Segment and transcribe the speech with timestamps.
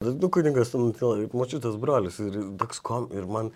[0.00, 0.70] Nu, kuningas,
[1.36, 3.50] mačiutas brolis ir toks kom, ir man,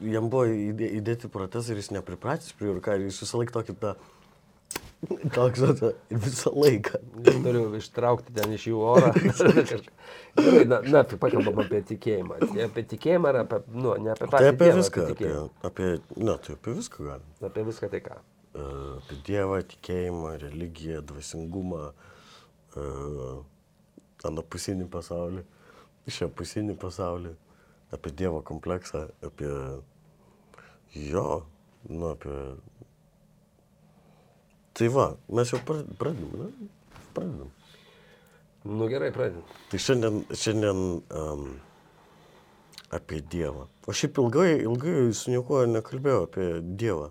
[0.00, 3.52] jam buvo įdė, įdėti protezai ir jis nepripratęs prie jų, ir ką, jis visą laiką
[3.58, 3.90] tokį tą,
[5.34, 7.00] toks, vat, ir visą laiką.
[7.26, 9.10] Turiu ištraukti ten iš jų orą.
[10.70, 12.38] Na, na, tai pakalbam apie tikėjimą.
[12.64, 15.34] Apie tikėjimą ar apie, nu, ne apie Tai patį apie dievą, viską, apie,
[15.68, 17.34] apie, ne, tai apie viską galim.
[17.50, 18.16] Apie viską tai ką.
[18.56, 18.70] E,
[19.02, 21.82] Apie Dievą, tikėjimą, religiją, dvasingumą,
[22.80, 22.88] e,
[24.32, 25.44] anapusinį pasaulį,
[26.12, 27.34] šiapusinį pasaulį,
[27.94, 29.50] apie Dievo kompleksą, apie
[30.94, 31.28] jo,
[31.88, 32.38] nu, apie...
[34.76, 36.68] Tai va, mes jau pra- pradedam, ne?
[37.16, 37.52] Pradedam.
[38.66, 39.46] Nu gerai, pradedam.
[39.70, 41.46] Tai šiandien, šiandien um,
[42.92, 43.66] apie Dievą.
[43.88, 47.10] O šiaip ilgai, ilgai su niekuo nekalbėjau apie Dievą.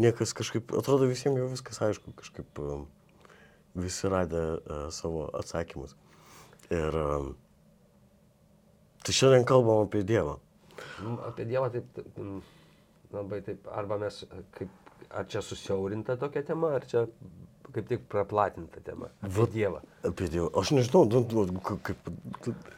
[0.00, 2.88] Niekas kažkaip, atrodo visiems jau viskas aišku, kažkaip um,
[3.78, 5.94] visi radė uh, savo atsakymus.
[6.72, 7.34] Ir um,
[9.04, 10.38] tai šiandien kalbam apie Dievą.
[11.04, 12.02] Nu, Apie Dievą taip,
[13.14, 14.24] labai taip, arba mes
[14.56, 14.70] kaip,
[15.14, 17.06] ar čia susiaurinta tokia tema, ar čia
[17.74, 19.08] kaip tik praplatinta tema.
[19.26, 19.80] Apie Dievą.
[20.06, 20.46] Apie Dievą.
[20.60, 22.10] Aš nežinau, nu, nu, ka- kaip...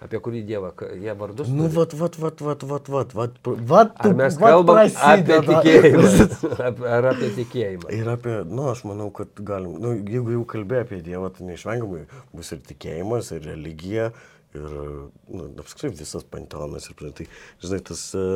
[0.07, 1.51] Apie kurį Dievą, jie vardus.
[1.53, 3.37] Nu, vat, vat, vat, vat, vat, vat, vat,
[3.73, 5.43] vat, Ar mes vat kalbam apie prasideda.
[5.51, 6.29] tikėjimą?
[6.71, 7.93] Ap- Ar apie tikėjimą?
[7.99, 12.07] Ir apie, nu, aš manau, kad galim, nu, jeigu jau kalbėjai apie Dievą, tai neišvengiamai
[12.33, 14.09] bus ir tikėjimas, ir religija,
[14.55, 14.77] ir,
[15.33, 16.91] nu, apskritai visas panteonas.
[16.91, 17.27] Ir, panašiai.
[17.27, 18.27] tai, žinai, tas, e,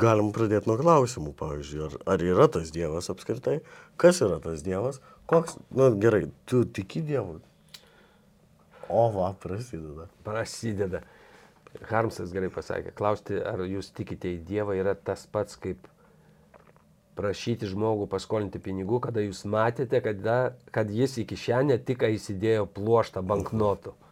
[0.00, 3.60] galim pradėti nuo klausimų, pavyzdžiui, ar, ar yra tas Dievas apskritai,
[4.00, 7.38] kas yra tas Dievas, koks, nu, gerai, tu tiki Dievu.
[8.90, 10.08] O, va, prasideda.
[10.26, 11.04] Prasideda.
[11.86, 12.90] Harmsas gerai pasakė.
[12.98, 15.86] Klausti, ar jūs tikite į Dievą, yra tas pats, kaip
[17.20, 23.22] prašyti žmogų paskolinti pinigų, kada jūs matėte, kada, kad jis į kišenę tik įsidėjo pluoštą
[23.26, 23.94] banknotų.
[23.94, 24.09] Va,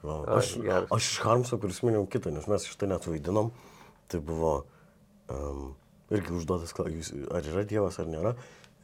[0.00, 0.88] Ai, Aš, geras.
[0.96, 3.50] aš iš Harmso prisiminiau kitą, nes mes iš to net vaidinom.
[4.10, 4.54] Tai buvo
[5.28, 5.74] um,
[6.10, 8.32] irgi užduotas klausimas, ar yra Dievas ar nėra.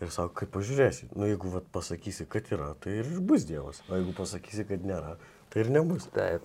[0.05, 1.09] Ir sako, kaip pažiūrėsi.
[1.17, 3.81] Nu, jeigu vat, pasakysi, kad yra, tai ir bus Dievas.
[3.89, 5.15] O jeigu pasakysi, kad nėra,
[5.53, 6.11] tai ir nebus.
[6.13, 6.45] Taip.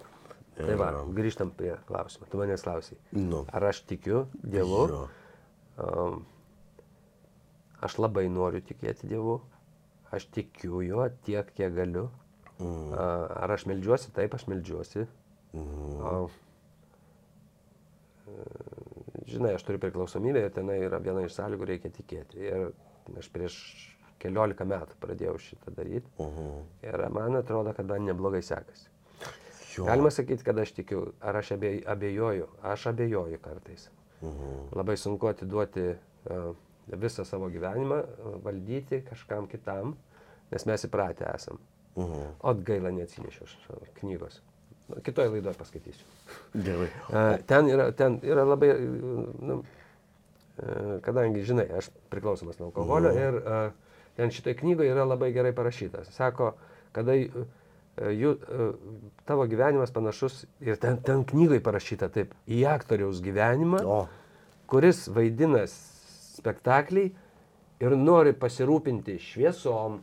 [0.55, 2.27] Tai va, grįžtam prie klausimo.
[2.31, 2.95] Tu manęs klausai.
[3.17, 3.43] Nu.
[3.51, 4.81] Ar aš tikiu Dievu?
[4.91, 5.01] Jo.
[5.81, 6.23] Um,
[7.83, 9.41] aš labai noriu tikėti Dievu.
[10.15, 12.07] Aš tikiu juo tiek, kiek galiu.
[12.61, 12.93] Mm.
[13.41, 14.11] Ar aš melžiuosi?
[14.15, 15.07] Taip, aš melžiuosi.
[15.57, 15.95] Mm.
[16.05, 16.29] O,
[18.27, 18.35] e,
[19.31, 22.45] žinai, aš turiu priklausomybę ir tenai yra viena iš sąlygų, reikia tikėti.
[22.45, 23.57] Ir aš prieš
[24.21, 26.07] keliolika metų pradėjau šitą daryti.
[26.21, 26.65] Mhm.
[26.85, 28.87] Ir man atrodo, kad man neblogai sekasi.
[29.77, 29.85] Jo.
[29.87, 32.47] Galima sakyti, kad aš tikiu, ar aš abej- abejoju.
[32.61, 33.87] Aš abejoju kartais.
[34.21, 34.67] Mhm.
[34.77, 36.51] Labai sunku atiduoti uh,
[36.91, 39.95] visą savo gyvenimą, uh, valdyti kažkam kitam,
[40.51, 41.57] nes mes įpratę esam.
[41.95, 42.31] Mhm.
[42.39, 43.57] O gaila neatsinešiau aš
[43.99, 44.41] knygos.
[44.87, 46.05] Nu, Kitoje laidoje paskaitysiu.
[46.53, 46.89] Gerai.
[47.47, 48.71] Ten, yra, ten yra labai,
[49.39, 53.63] nu, uh, kadangi, žinai, aš priklausomas nuo alkoholio ir uh,
[54.19, 56.11] ten šitoje knygoje yra labai gerai parašytas.
[56.15, 56.53] Sako,
[56.95, 57.45] kada uh,
[57.99, 58.35] jų,
[59.27, 64.05] tavo gyvenimas panašus ir ten, ten knygoje parašyta taip, į aktoriaus gyvenimą, O,
[64.71, 67.09] kuris vaidina spektaklį
[67.83, 69.99] ir nori pasirūpinti šviesom,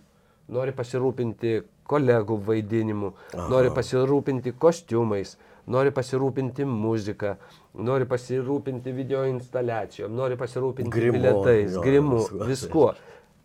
[0.53, 1.55] nori pasirūpinti
[1.89, 3.49] kolegų vaidinimu, Aha.
[3.53, 7.35] nori pasirūpinti kostiumais, nori pasirūpinti muziką,
[7.75, 12.93] nori pasirūpinti video instaliacijom, nori pasirūpinti Grimu, bilietais, jo, grimu, viskuo.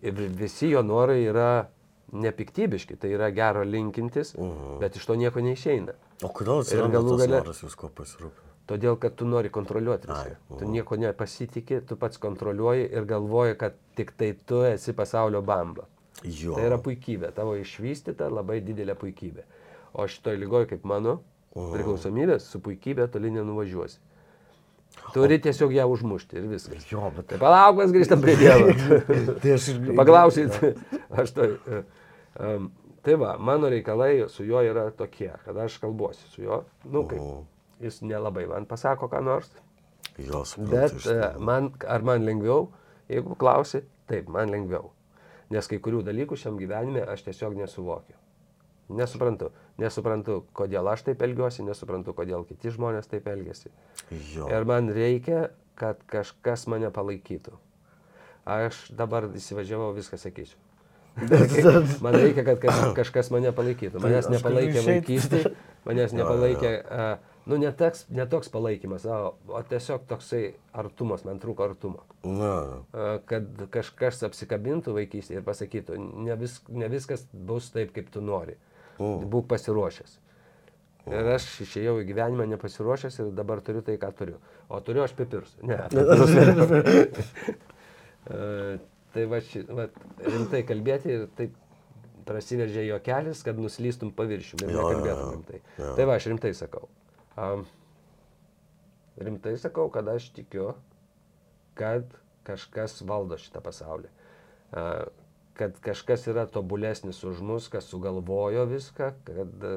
[0.03, 1.49] Ir visi jo norai yra
[2.13, 4.79] nepiktybiški, tai yra gero linkintis, Mhm.
[4.79, 5.93] bet iš to nieko neišeina.
[6.23, 8.49] o kodėl atsiranda galų gale- noras visko pasirūpinti?
[8.67, 10.29] Todėl, kad tu nori kontroliuoti viską.
[10.31, 10.71] Ai, Tu mhm.
[10.71, 15.83] nieko nepasitikė, tu pats kontroliuoji ir galvoji, kad tik tai tu esi pasaulio bamba.
[16.21, 16.55] Jo.
[16.55, 19.43] Tai yra puikybė, tavo išvystyta labai didelė puikybė.
[19.93, 21.19] O šitoj lygoje, kaip mano,
[21.53, 23.99] priklausomybės su puikybė toli nenuvažiuosi.
[25.13, 26.85] Turi tiesiog ją užmušti ir viskas.
[26.91, 27.25] Jo, bet...
[27.31, 28.69] Tai palauk, mes grįžtam prie Dievo.
[29.41, 29.81] Tai aš ir...
[29.97, 30.57] Paklausyt,
[31.17, 31.47] aš tai.
[32.37, 32.69] Um,
[33.05, 36.61] tai va, mano reikalai su juo yra tokie, kad aš kalbuosi su juo.
[36.85, 37.25] Nu, kaip,
[37.83, 39.49] jis nelabai man pasako ką nors,
[40.21, 40.71] Jo, suprantu.
[40.71, 41.45] bet e, tikrųjų.
[41.49, 42.67] man, ar man lengviau,
[43.09, 44.91] jeigu klausi, taip, man lengviau.
[45.53, 48.17] Nes kai kurių dalykų šiam gyvenime aš tiesiog nesuvokiu.
[48.93, 49.51] Nesuprantu.
[49.79, 53.71] Nesuprantu, kodėl aš taip elgiuosi, nesuprantu, kodėl kiti žmonės taip elgesi.
[54.33, 54.49] Jo.
[54.51, 55.47] Ir man reikia,
[55.79, 57.55] kad kažkas mane palaikytų.
[58.43, 60.59] Aš dabar įsivažiavau, viską sakysiu.
[62.03, 64.01] Man reikia, kad kaž, kažkas mane palaikytų.
[64.01, 64.87] Manęs nepalaikė išeit.
[64.89, 65.51] vaikystėje,
[65.85, 67.05] manęs nepalaikė, a,
[67.49, 70.43] nu ne toks, ne toks palaikymas, o, o tiesiog toksai
[70.79, 72.03] artumas, man trūko artumo.
[72.23, 72.53] Na,
[73.29, 75.97] Kad kažkas apsikabintų vaikystėje ir pasakytų,
[76.27, 78.55] ne, vis, ne viskas bus taip, kaip tu nori.
[78.99, 79.25] Mm.
[79.33, 80.19] Būk pasiruošęs.
[81.11, 84.37] Ir aš išėjau į gyvenimą nepasiruošęs ir dabar turiu tai, ką turiu.
[84.71, 85.51] O turiu aš pipirus.
[85.59, 85.75] Ne.
[89.13, 89.89] tai va, ši, va,
[90.23, 91.59] rimtai kalbėti ir taip
[92.23, 95.31] prasiveržė jo kelias, kad nuslystum paviršių ir Jo, jo, nekalbėtum jo.
[95.35, 95.59] rimtai.
[95.81, 95.89] Jo.
[95.99, 96.87] Tai va, aš rimtai sakau.
[97.37, 97.65] Um,
[99.17, 100.73] rimtai sakau, kad aš tikiu,
[101.77, 102.05] kad
[102.45, 104.11] kažkas valdo šitą pasaulį.
[104.73, 105.05] Uh,
[105.57, 109.67] kad kažkas yra tobulesnis už mus, kas sugalvojo viską, kad,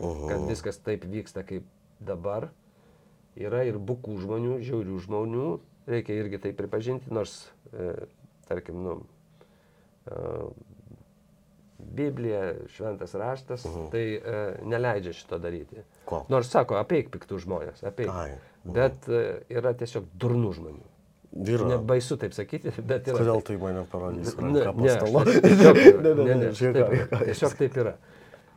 [0.00, 0.28] Mhm.
[0.28, 1.64] kad viskas taip vyksta kaip
[2.00, 2.48] dabar.
[3.36, 5.46] Yra ir bukų žmonių, žiaurių žmonių,
[5.88, 7.94] reikia irgi tai pripažinti, nors, e,
[8.48, 9.06] tarkim, nu,
[10.06, 10.50] e,
[11.82, 13.90] Biblija, šventas raštas, Mhm.
[13.90, 15.82] tai e, neleidžia šito daryti.
[16.04, 16.24] Ko?
[16.28, 18.08] Nors sako, apeik piktų žmonės, apeik.
[18.08, 18.30] Ai,
[18.64, 18.72] mhm.
[18.72, 20.88] Bet e, yra tiesiog durnų žmonių.
[21.48, 21.64] Yra.
[21.78, 23.18] Nebaisu taip sakyti, bet yra.
[23.18, 24.34] Kodėl tai mane parodys?
[24.38, 27.94] Ne, ne, tiesiog, Ne, ne, ne, taip, tiesiog taip yra.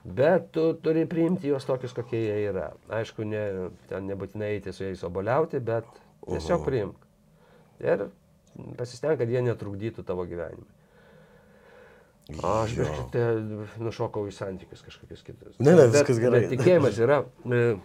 [0.05, 2.67] Bet tu turi priimti juos tokius, kokie jie yra.
[2.93, 5.87] Aišku, ne, ten nebūtinai eiti su jais oboliauti, bet
[6.27, 6.65] tiesiog Mhm.
[6.67, 6.95] priimk.
[7.79, 8.05] Ir
[8.77, 10.67] pasisteng, kad jie netrukdytų tavo gyvenimui.
[12.25, 12.71] Aš
[13.13, 13.25] tai
[13.85, 15.59] nušokau į santykius kažkokius kitus.
[15.61, 16.39] Ne, ne, viskas gerai.
[16.47, 17.19] bet Tikėjimas yra.
[17.45, 17.75] e,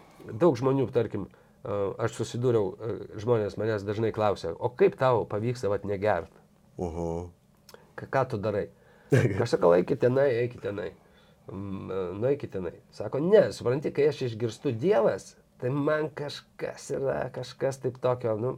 [0.40, 1.26] Daug žmonių, tarkim,
[1.60, 6.32] e, aš susidūriau, e, žmonės manęs dažnai klausia, o kaip tau pavyksta vat negert?
[6.80, 7.28] Mhm.
[8.00, 8.70] Ką, ką tu darai?
[9.42, 10.92] Aš sakau, eikite tenai, eikite tenai.
[11.50, 12.76] Mm, Nueikite tenai.
[12.94, 18.52] Sako, ne, supranti, kai aš išgirstu Dievas, tai man kažkas yra, kažkas taip tokio, nu.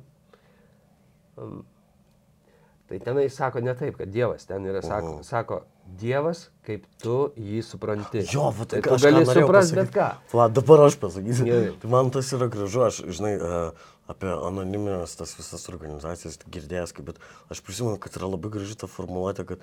[2.93, 5.23] Tai tenai sako ne taip, kad Dievas ten yra, sako, Mhm.
[5.25, 5.62] sako
[5.97, 8.21] Dievas, kaip tu jį supranti.
[8.29, 10.09] Jo, va, tai tai tu gali suprasti bet ką.
[10.33, 11.44] Va, dabar aš pasakysiu.
[11.49, 11.73] Gerai.
[11.81, 13.73] Tai man tas yra gražu, aš, žinai, e,
[14.12, 17.17] apie anoniminės tas visas organizacijas girdėjęs, bet
[17.50, 19.59] aš prisimenu, kad yra labai graži ta formuluotė, kad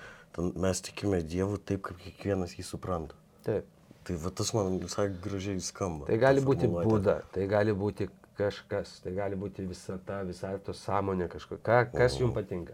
[0.55, 3.13] mes tikime Dievu taip, kaip kiekvienas jį supranta.
[3.45, 3.65] Taip.
[4.05, 6.07] Tai va tas man visai gražiai skamba.
[6.07, 8.09] Tai gali būti būda, tai gali būti
[8.39, 12.73] kažkas, tai gali būti visa ta, visa to sąmonė kažkokia, kas jums patinka.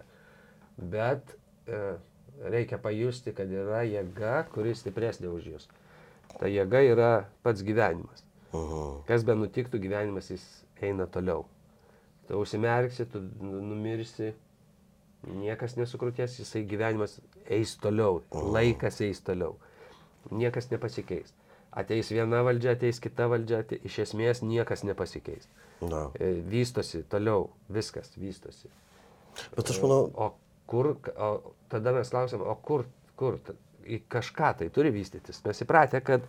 [0.78, 1.36] Bet
[1.68, 1.96] e,
[2.52, 5.68] reikia pajusti, kad yra jėga, kuri stipresnė už jūs.
[6.40, 7.12] Ta jėga yra
[7.44, 8.24] pats gyvenimas.
[8.54, 9.04] Mhm.
[9.08, 10.44] Kas be nutiktų, gyvenimas jis
[10.84, 11.46] eina toliau.
[12.28, 14.34] Tu užsimerksi, tu nu- numirsi,
[15.28, 17.20] niekas nesukrūties, jisai gyvenimas
[17.50, 19.56] eis toliau, laikas eis toliau.
[20.32, 21.32] Niekas nepasikeis.
[21.76, 25.48] Ateis viena valdžia, ateis kita valdžia, ate- iš esmės niekas nepasikeis.
[25.82, 26.10] Na.
[26.20, 28.70] E, Vystosi toliau, viskas vystosi.
[29.58, 30.34] Bet aš manau, O
[30.70, 31.30] kur, o
[31.72, 32.86] tada mes klausim, o kur,
[33.20, 33.40] kur,
[33.86, 35.42] į kažką tai turi vystytis.
[35.46, 36.26] Mes įpratę, kad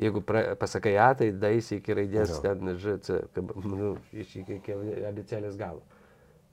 [0.00, 2.42] jeigu pra, pasakai A, tai daisi iki raidės, Jo.
[2.44, 4.76] ten ŽC, kaip, nu, iki, iki
[5.08, 5.82] abicelės galo.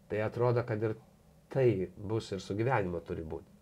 [0.08, 0.96] Tai atrodo, kad ir
[1.52, 3.56] tai bus ir su gyvenimo turi būti.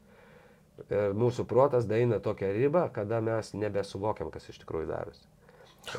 [0.91, 5.23] Ir mūsų protas daina tokią ribą, kada mes nebesuvokiam, kas iš tikrųjų darosi.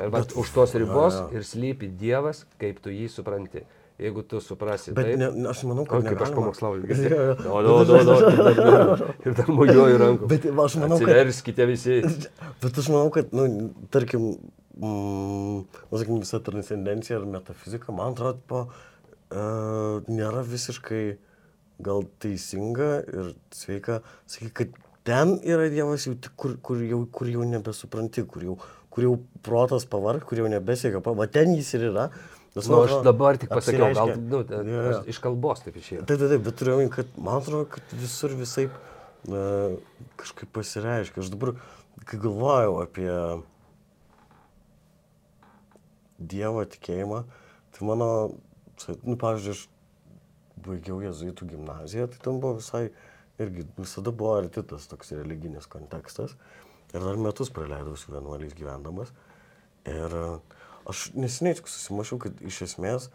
[0.02, 1.26] Ir vat, už tos ribos jo.
[1.38, 3.62] ir slypi Dievas, kaip tu jį supranti.
[3.96, 6.82] Jeigu tu suprasi bet taip, ne, ne- aš manau, O, kad kaip aš negalima- pamokslauju.
[6.90, 7.28] Girdėjai?
[7.46, 7.52] jo.
[7.52, 10.28] O, no, no, no, ir dar- mojuoju rankom.
[10.32, 11.96] Bet aš manau, kad Atsiverskite visi.
[12.62, 13.46] Bet aš manau, kad, nu,
[13.94, 14.26] tarkim,
[14.76, 18.66] mm, nu, sakykim, visa transcendencija ir metafizika, man atrodo, po,
[19.32, 21.04] uh, nėra visiškai
[21.84, 24.76] gal teisinga ir sveika sakyti, kad
[25.08, 28.58] ten yra Dievas jau, kur, kur, jau, kur jau nebesupranti, kur jau,
[28.92, 32.10] kur jau protas pavarg, kur jau nebesiekia, va ten jis ir yra.
[32.56, 34.84] Nes, Nu, aš dabar tik pasakiau, gal nu, jo.
[34.88, 36.06] aš iš kalbos taip išėjo.
[36.08, 39.74] Taip, taip, taip, bet turiu omeny, kad man atrodo, kad visur visai uh,
[40.16, 41.20] kažkaip pasireiškia.
[41.20, 41.52] Aš dabar,
[42.08, 43.10] kai galvojau apie
[46.16, 47.22] Dievo tikėjimą,
[47.76, 48.08] tai mano,
[49.04, 49.66] nu, pavyzdžiui, aš
[50.64, 52.86] baigiau jezuitų gimnaziją, tai ten buvo visai,
[53.42, 56.32] irgi visada buvo arti tas toks religinis kontekstas.
[56.94, 59.10] Ir dar metus praleidau su vienuoliais gyvendamas.
[59.90, 60.26] Ir e,
[60.90, 63.08] aš nesiniai tik susimašiau, kad iš esmės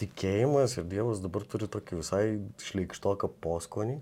[0.00, 2.24] tikėjimas ir Dievas dabar turi tokį visai
[2.62, 4.00] šleikštoką poskonį.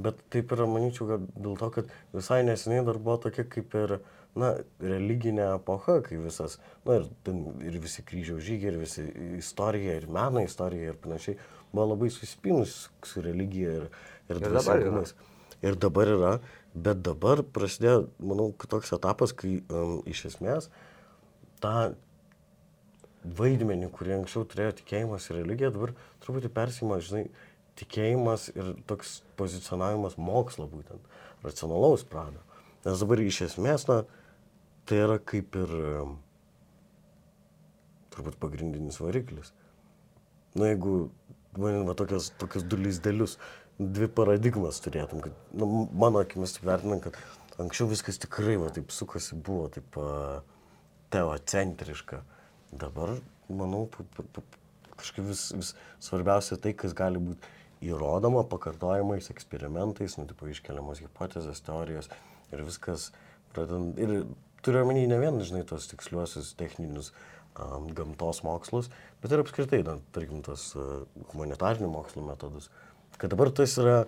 [0.00, 3.98] Bet taip yra, manyčiau, kad dėl to, kad visai neseniai dar buvo tokia kaip ir,
[4.38, 6.56] na, religinė epocha, kai visas,
[6.88, 9.04] na, ir, ten, ir visi kryžiaus žygiai, ir visi
[9.36, 11.36] istorija, ir meno istorija, ir panašiai,
[11.74, 13.90] buvo labai susipinus su religija ir,
[14.30, 15.12] ir, Ir dvasingumais.
[15.60, 16.32] Ir dabar yra,
[16.72, 20.70] bet dabar prasidėjo, manau, toks etapas, kai um, iš esmės
[21.62, 21.74] tą
[23.24, 25.92] vaidmenį, kurį anksčiau turėjo tikėjimas ir religija, dabar
[26.24, 27.26] truputį persima, žinai,
[27.80, 31.04] tikėjimas ir toks pozicionavimas mokslo būtent,
[31.44, 32.40] racionalaus prado.
[32.84, 34.02] Nes dabar iš esmės, na,
[34.88, 35.74] tai yra kaip ir
[38.14, 39.52] turbūt pagrindinis variklis.
[40.56, 41.10] Na, jeigu,
[41.56, 43.36] manim, va, tokios, tokios du lizdelius,
[43.80, 49.38] dvi paradigmas turėtum, kad, nu, mano akimis vertinant, kad anksčiau viskas tikrai, va, taip sukosi,
[49.38, 50.40] buvo taip, a,
[51.14, 52.22] teocentriška.
[52.70, 53.16] Dabar,
[53.50, 53.86] manau,
[55.00, 57.56] kažkaip vis, vis svarbiausia tai, kas gali būti
[57.90, 62.10] įrodoma pakartojimais, eksperimentais, nu, tipo, iškeliamos hipotezės, teorijos
[62.52, 63.08] ir viskas
[63.54, 63.98] pradedant.
[63.98, 64.24] Ir
[64.64, 67.10] turiu omeny ne vien, žinai, tos tiksliuosius techninius
[67.56, 68.90] um, gamtos mokslus,
[69.22, 72.68] bet ir apskritai, na, tarkim, tos uh, humanitarinių mokslų metodus.
[73.20, 74.04] Kad dabar tas yra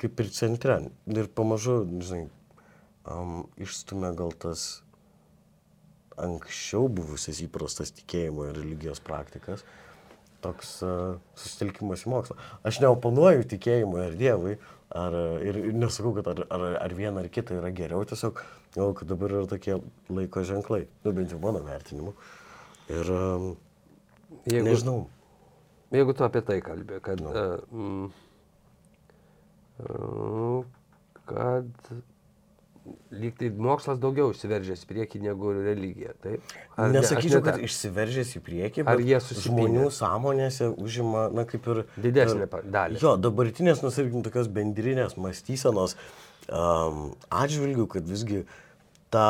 [0.00, 2.28] kaip ir centre ir pamažu, žinai,
[3.08, 4.83] um, išstumia gal tas
[6.20, 9.64] anksčiau buvusias įprastas tikėjimo ir religijos praktikas,
[10.44, 12.36] toks uh, susitelkimas į mokslą.
[12.68, 14.58] Aš neoponuoju tikėjimui ar Dievui,
[14.94, 18.42] ar, ir, ir nesakau, kad ar, ar, ar viena ar kita yra geriau, tiesiog
[18.76, 19.78] galvoju, kad dabar yra tokie
[20.12, 22.14] laiko ženklai, nu bent jau mano vertinimu.
[22.92, 23.50] Ir um,
[24.44, 24.98] Jeigu, nežinau,
[25.94, 27.30] jeigu tu apie tai kalbė, kad, Nu.
[27.32, 28.06] uh, mm,
[29.88, 30.64] uh,
[31.30, 31.88] kad
[33.14, 36.54] lyg tai mokslas daugiau išsiveržęs į priekį negu religija, taip?
[36.76, 39.48] Ar Nesakyčiau, ne kad išsiveržęs į priekį, Ar bet jie susipynė?
[39.48, 41.82] žmonių sąmonėse užima, na kaip ir...
[42.52, 43.00] Pa- dalį.
[43.00, 45.96] Jo, dabartinės, nusirgim, tokios bendrinės mąstysenos
[46.48, 48.44] um, atžvilgių, kad visgi
[49.14, 49.28] tą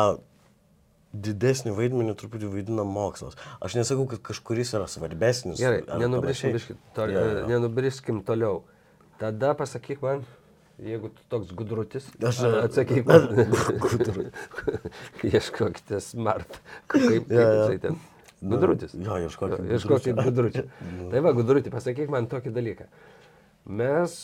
[1.14, 3.38] didesnį vaidmenį truputį vaidina mokslas.
[3.62, 5.62] Aš nesakau, kad kažkuris yra svarbesnis.
[5.62, 5.84] Gerai,
[7.50, 8.64] nenubriskim toliau.
[9.20, 10.24] Tada pasakyk man,
[10.82, 13.28] jeigu tu toks gudrutis, Aš- a- atsakyk man.
[15.24, 16.58] Ieškokite smart.
[16.86, 17.52] Kaip, Jo, jo.
[17.62, 17.96] jisai ten.
[18.44, 18.92] Gudrutis.
[18.94, 20.64] Jo, ieškokit Jo, Ieškokit gudručio.
[20.64, 20.64] gudručio.
[21.12, 22.88] Tai va, gudrutį, pasakyk man tokį dalyką.
[23.72, 24.16] Mes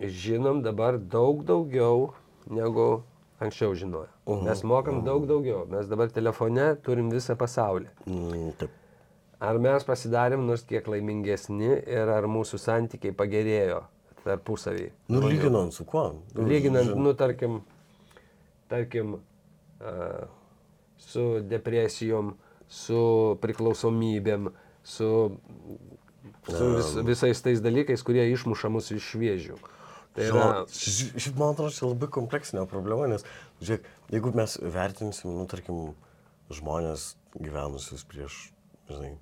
[0.00, 2.08] žinom dabar daug daugiau
[2.50, 3.02] negu
[3.40, 4.08] anksčiau žinojo.
[4.46, 5.62] Mes mokam daug daugiau.
[5.70, 7.86] Mes dabar telefone turim visą pasaulį.
[8.10, 8.74] Mm, taip.
[9.40, 13.78] Ar mes pasidarėm nors kiek laimingesni ir ar mūsų santykiai pagerėjo
[14.24, 14.90] tarpusavį?
[15.08, 16.04] Nu, lyginant su kuo?
[16.34, 17.60] Nu, Lyginant, nu, tarkim,
[18.70, 19.16] tarkim,
[21.00, 22.34] su depresijom,
[22.70, 23.00] su
[23.42, 24.50] priklausomybėm,
[24.86, 25.08] su,
[26.46, 29.56] su vis, visais tais dalykais, kurie išmuša mus iš šviežių.
[30.14, 33.22] Tai yra, ši- Šiaip man atrodo, čia labai kompleksinė problema, nes,
[33.62, 35.94] žiūrėk, jeigu mes vertinsim, nu, tarkim,
[36.50, 38.38] žmonės gyvenusius prieš,
[38.90, 39.12] žinai,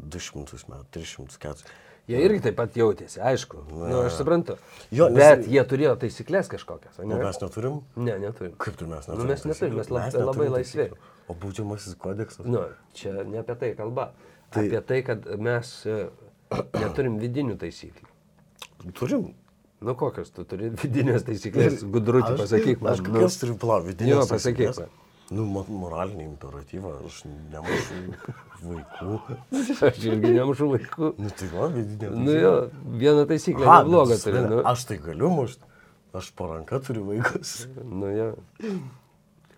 [0.00, 1.68] 200 metų, 300, 400.
[2.08, 3.62] Jie irgi taip pat jautėsi, aišku.
[3.70, 4.56] Na, nu, aš suprantu.
[4.92, 7.24] Jo, nes- Bet jie turėjo taisyklės kažkokias, o Nu, ne?
[7.24, 7.80] mes neturim.
[7.96, 8.54] Ne, neturim.
[8.58, 9.28] Kaip tai mes Nu, neturim?
[9.32, 10.88] mes neturim, mes lab- neturim labai laisvi.
[11.28, 12.44] O baudžiamasis kodeksas?
[12.46, 14.10] Nu, čia ne apie tai kalba.
[14.50, 14.66] Tai...
[14.68, 16.08] Apie tai, kad mes e,
[16.82, 18.10] neturim vidinių taisyklių.
[18.92, 19.30] Turim.
[19.84, 22.92] Nu kokios tu turi vidinės taisyklės, gudrutį pasakyk man.
[22.94, 23.10] Aš nu.
[23.12, 24.78] kokias turiu plau, vidinės Jo, pasakyk taisyklės?
[24.80, 25.03] man.
[25.32, 28.00] Nu, mo- moralinį imperatyvą, aš nemušu
[28.64, 29.14] vaikų.
[29.88, 31.08] Aš irgi nemušu vaikų.
[31.20, 32.52] Nu, tai va, vidinė Nu jo,
[33.86, 34.36] neblogą bet turi.
[34.36, 35.70] supranti, Nu, Aš tai galiu mušti.
[36.14, 37.54] Aš po ranka turiu vaikus.
[37.82, 38.28] nu, jo.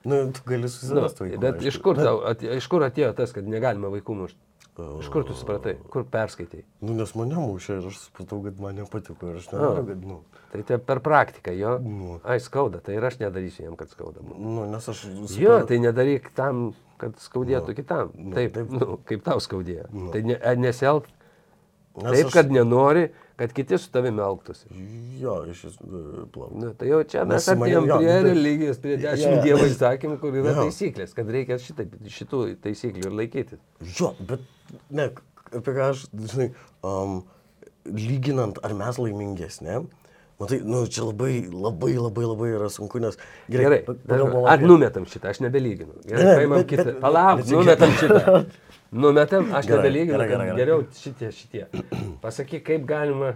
[0.07, 1.41] Nu, tu gali nu, susirasti vaikų.
[1.43, 1.69] bet aišku.
[1.73, 4.39] iš kur, tau, atė, iš kur atėjo tas, kad negalima vaikų mušti?
[4.77, 5.77] Iš kur tu supratai?
[5.93, 6.63] Kur perskaitai?
[6.85, 10.19] Nu, nes mane mušė ir aš supratau, kad man nepatiko ir aš nenoriu, kad, nu,
[10.53, 11.73] Tai tai per praktiką, jo.
[11.83, 12.19] Nu.
[12.25, 14.21] Ai, skauda, tai ir aš nedarysiu jam, kad skauda.
[14.37, 15.03] nu, nes aš...
[15.37, 18.13] Jo, tai nedaryk tam, kad skaudėtų kitam.
[18.15, 18.71] nu, Taip, taip.
[18.73, 19.89] nu, kaip tau skaudėjo.
[19.93, 20.11] Nu.
[20.15, 21.09] Tai ne, nesielg
[21.97, 24.67] Nes taip, aš- kad nenori, kad kiti su tavimi elgtųsi.
[25.21, 26.49] Jo, iš esmės, plau.
[26.57, 29.43] Nu, tai jau čia mes atėjom jo, prie nu, tai- religijos, prie Jo, dešimt jo.
[29.45, 30.65] dievo įsakymų, kur yra Jo.
[30.65, 33.61] taisyklės, kad reikia šitaip, šitų taisyklių ir laikytis.
[34.01, 34.41] Jo, bet,
[34.91, 35.11] ne,
[35.53, 36.49] apie ką aš, žinai,
[36.83, 37.19] um,
[37.87, 39.83] lyginant, ar mes laimingesnė,
[40.41, 43.17] matai, nu, čia labai, labai, labai, labai yra sunku, nes...
[43.53, 45.95] Gerai, pagalvojau ar numetam šitą, aš nebelyginu.
[46.09, 46.97] Gerai, Ne, paimam bet- kitą.
[47.05, 48.23] Palauk, numetam gerai.
[48.25, 48.47] šitą.
[48.97, 50.59] Numetam, aš Gerai, nebelyginu, gerai, kad gerai, gerai.
[50.63, 51.65] geriau šitie, šitie.
[52.23, 53.35] Pasakyk, kaip galima.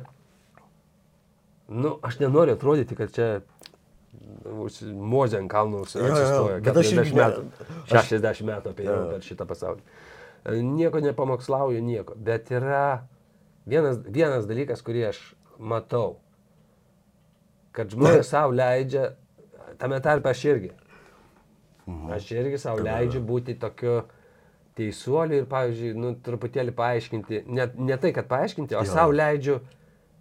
[1.71, 3.29] Nu, aš nenoriu atrodyti, kad čia
[4.90, 6.57] Mozė ant kalnų atsistojo.
[6.64, 7.43] bet aš 40 irgi metų,
[7.93, 8.97] 60 metų apie jo.
[9.12, 9.85] per šitą pasaulį.
[10.50, 12.17] E, Nieko nepamokslauju, nieko.
[12.17, 13.05] Bet yra
[13.71, 15.21] vienas, vienas dalykas, kurį aš
[15.59, 16.17] matau.
[17.76, 19.12] Kad žmonės savo leidžia,
[19.79, 20.73] tame tarpe aš irgi.
[21.87, 22.11] Mhm.
[22.17, 24.00] Aš irgi savo leidžiu būti tokiu
[24.81, 29.61] teisuoliu ir, pavyzdžiui, nu, truputėlį paaiškinti, ne, ne tai, kad paaiškinti, o savo leidžiu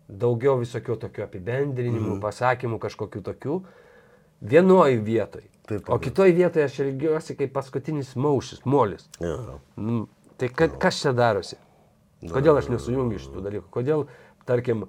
[0.09, 2.21] daugiau visokių tokių apibendrinimų, Mhm.
[2.23, 3.57] pasakymų kažkokių tokių,
[4.41, 5.43] vienoj vietoj.
[5.69, 6.07] Taip, O taip.
[6.07, 9.05] kitoj vietoje aš elgiuosi kaip paskutinis maušis, molis.
[9.21, 9.59] Jo.
[9.77, 10.07] Nu,
[10.41, 11.59] tai ka, kas čia darosi?
[12.25, 13.67] Kodėl aš nesujungiu šitų dalykų?
[13.71, 14.07] Kodėl,
[14.49, 14.87] tarkim,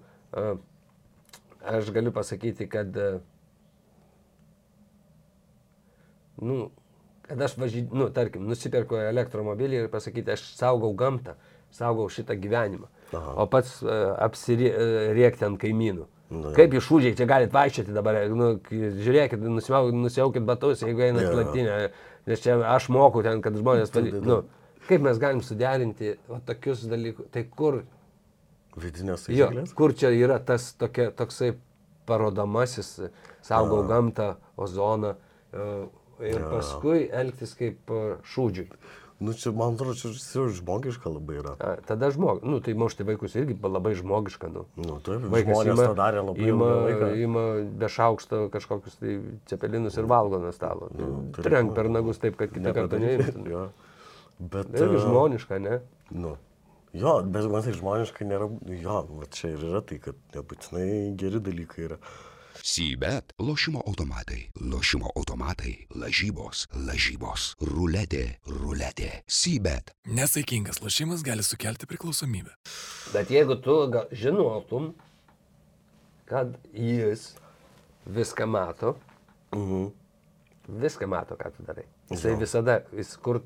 [1.62, 2.97] aš galiu pasakyti, kad,
[6.41, 6.71] nu,
[7.30, 11.37] kad aš važinėjau, nu, tarkim, nusipirku elektromobilį ir pasakyti, aš saugau gamtą,
[11.75, 13.34] saugau šitą gyvenimą, Aha.
[13.38, 13.76] o pats
[14.50, 16.06] apsiriekti ant kaimynų.
[16.30, 21.25] Nu, Kaip išūdžiai, čia galite vaikščioti dabar, nu, k- žiūrėkit, nusiau- nusiaukit batus, jeigu einat
[21.25, 21.30] Jo.
[21.32, 21.38] yeah.
[21.40, 21.78] laiptinę,
[22.30, 24.12] nes čia aš moku ten, kad žmonės, pady...
[24.12, 27.80] Taip, taip, nu, kaip mes galim suderinti va, tokius dalykus, tai kur,
[28.78, 29.72] Vidinės taisyklės.
[29.75, 31.56] kur čia yra tas tokia, toksai
[32.06, 32.92] parodomasis,
[33.42, 35.16] saugau gamtą, ozoną
[35.50, 35.66] e,
[36.27, 38.69] ir paskui elgtis kaip e, šūdžiui.
[39.21, 41.53] Nu, čia, man atrodo, čia čia žmogiška labai yra.
[41.61, 44.65] A, Tada žmogus, nu, tai mušti vaikus irgi labai žmogiška, nu.
[44.81, 46.71] Nu, taip, Vaikas žmonės ima, to darė labai ima,
[47.21, 47.43] ima
[47.83, 49.19] be šaukšto kažkokius tai
[49.53, 50.89] cepelinus ir valgo nuo stalo.
[50.97, 53.45] Nu, tai Trenk per nagus taip, kad kitą kartą neimtum.
[53.53, 53.67] Jo.
[54.41, 54.73] Bet...
[54.73, 55.83] Tai irgi e, žmoniška, ne?
[56.17, 56.39] Nu.
[56.97, 58.49] Jo, bet man tai žmoniškai nėra.
[58.81, 60.89] Jo, va čia ir yra tai, kad nebūtinai
[61.21, 62.00] geri dalykai yra.
[62.62, 69.23] Sybet lošimo automatai, lošimo automatai, lažybos, lažybos, ruletė, ruletė.
[69.26, 69.95] Sybet.
[70.07, 72.52] Nesaikingas lošimas gali sukelti priklausomybę.
[73.12, 73.79] Bet jeigu tu
[74.12, 74.93] žinotum,
[76.29, 77.33] kad jis
[78.07, 78.97] viską mato,
[79.52, 79.90] Mhm.
[80.83, 81.85] Viską mato, ką tu darai.
[82.11, 82.39] Jisai Jo.
[82.41, 83.41] visada, jis kur,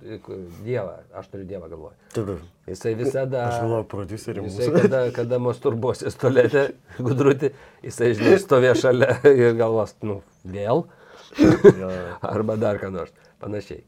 [0.64, 1.96] Dievą, aš turiu Dievą galvoje.
[2.14, 2.30] Taip.
[2.68, 3.46] Jisai visada...
[3.48, 6.66] Aš galvoju, prodiuserį Jisai kada, kada masturbuosis tolete,
[6.98, 7.52] gudruti,
[7.84, 10.86] jisai, žinai, stovė šalia ir galvos, nu, vėl.
[12.34, 13.14] Arba dar ką nors.
[13.42, 13.84] Panašiai.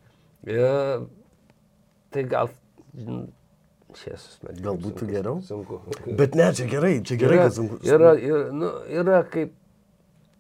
[0.47, 1.07] Ir,
[2.15, 2.53] tai gal...
[3.97, 4.57] Šiesus, man.
[4.61, 5.39] Gal būtų geriau?
[5.45, 5.79] Sunku.
[6.19, 7.79] Bet ne, čia gerai, čia gerai, yra, kad sunku.
[7.87, 9.55] yra, yra, nu, yra kaip...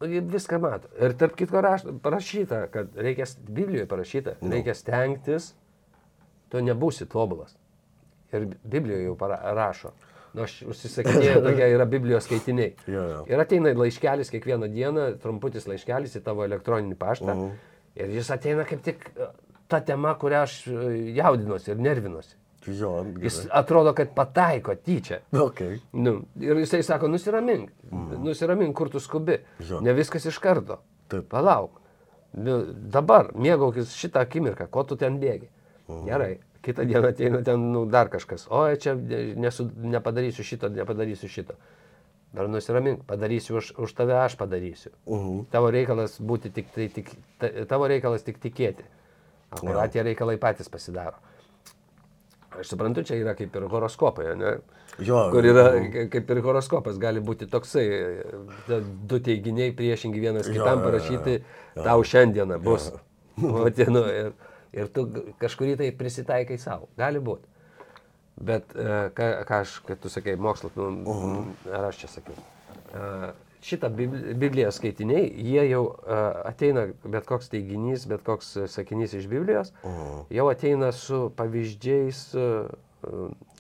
[0.01, 0.89] Viską mato.
[1.01, 4.51] Ir tarp kitko raš, parašyta, kad reikia, Biblijoje parašyta, Nu.
[4.53, 5.55] reikia stengtis,
[6.53, 7.57] tu nebūsi tobulas.
[8.33, 9.95] Ir Biblijoje jau para, rašo.
[10.37, 12.75] Nu, aš užsisakinėjau, tokie yra Biblijos skaitiniai.
[12.93, 13.23] Jo, jo.
[13.33, 17.33] Ir ateina laiškelis kiekvieną dieną, trumputis laiškelis į tavo elektroninį paštą.
[17.33, 17.55] Mhm.
[17.97, 19.07] Ir jis ateina kaip tik
[19.69, 20.59] ta tema, kurią aš
[21.17, 22.37] jaudinuosi ir nervinuosi.
[22.67, 23.51] Jo, Jis gerai.
[23.61, 25.21] atrodo, kad pataiko tyčia.
[25.33, 25.79] Okay.
[25.93, 28.25] Nu, ir jisai sako, nusiramink, mm.
[28.25, 29.39] nusiramink, kur tu skubi.
[29.59, 29.81] Jo.
[29.81, 30.81] Ne viskas iš karto.
[31.09, 31.29] Taip.
[31.31, 31.81] Palauk.
[32.37, 32.59] Nu,
[32.93, 35.49] dabar mėgaukis šitą akimirką, ko tu ten bėgi.
[35.87, 36.05] Mhm.
[36.09, 36.35] Gerai.
[36.67, 38.49] Kitą dieną ateina ten nu, dar kažkas.
[38.51, 41.55] O, čia ne- nesu, nepadarysiu šito, nepadarysiu šito.
[42.35, 44.91] Dar nusiramink, padarysiu už, už tave, aš padarysiu.
[45.07, 45.47] Mhm.
[45.51, 48.85] Tavo reikalas būti tik, tai, tik, ta, tavo reikalas tik tikėti.
[49.51, 51.23] Akurat tie reikalai patys pasidaro.
[52.61, 54.53] Aš suprantu, čia yra kaip ir horoskopai, ne?
[55.05, 55.27] Jo.
[55.33, 58.79] Kur yra, ka- kaip ir horoskopas, gali būti toksai, e,
[59.11, 61.35] du teiginiai priešingi vienas Jo, kitam jo, jo, parašyti,
[61.77, 61.83] jo.
[61.85, 62.91] tau šiandieną bus.
[63.45, 64.33] O, tie, nu, ir,
[64.73, 65.05] ir tu
[65.43, 66.89] kažkurį tai prisitaikai savo.
[66.97, 67.45] Gali būti.
[68.37, 71.53] Bet, e, ką, ką aš, kad tu sakai, mokslas, nu, Mhm.
[71.77, 72.37] ar aš čia sakiau.
[73.67, 76.19] Šitą Bibli- Biblijos skaitiniai, jie jau e,
[76.53, 79.73] ateina, bet koks teiginys, bet koks sakinys iš Biblijos,
[80.31, 82.47] jau ateina su pavyzdžiais e,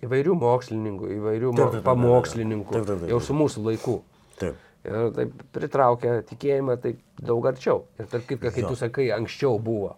[0.06, 3.10] įvairių mokslininkų, įvairių Taip, taip, taip, taip, pamokslininkų, taip, taip, taip.
[3.12, 3.96] jau su mūsų laikų.
[4.40, 4.62] Taip.
[4.86, 7.84] Ir taip pritraukia tikėjimą taip daug arčiau.
[7.98, 9.96] Ir tarp kitko, kai tu sakai, anksčiau buvo.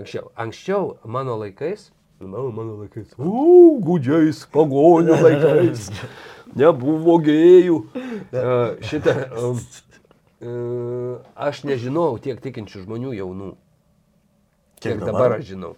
[0.00, 1.90] Anksčiau, anksčiau mano laikais,
[2.22, 5.90] mano, mano laikais, u, gudžiais, pagonių laikais,
[6.58, 7.76] nebuvo gėjų.
[8.30, 9.60] Uh, šitą, um,
[10.40, 13.52] uh, aš nežinau tiek tikinčių žmonių jaunų,
[14.80, 15.74] kiek, dabar aš žinau.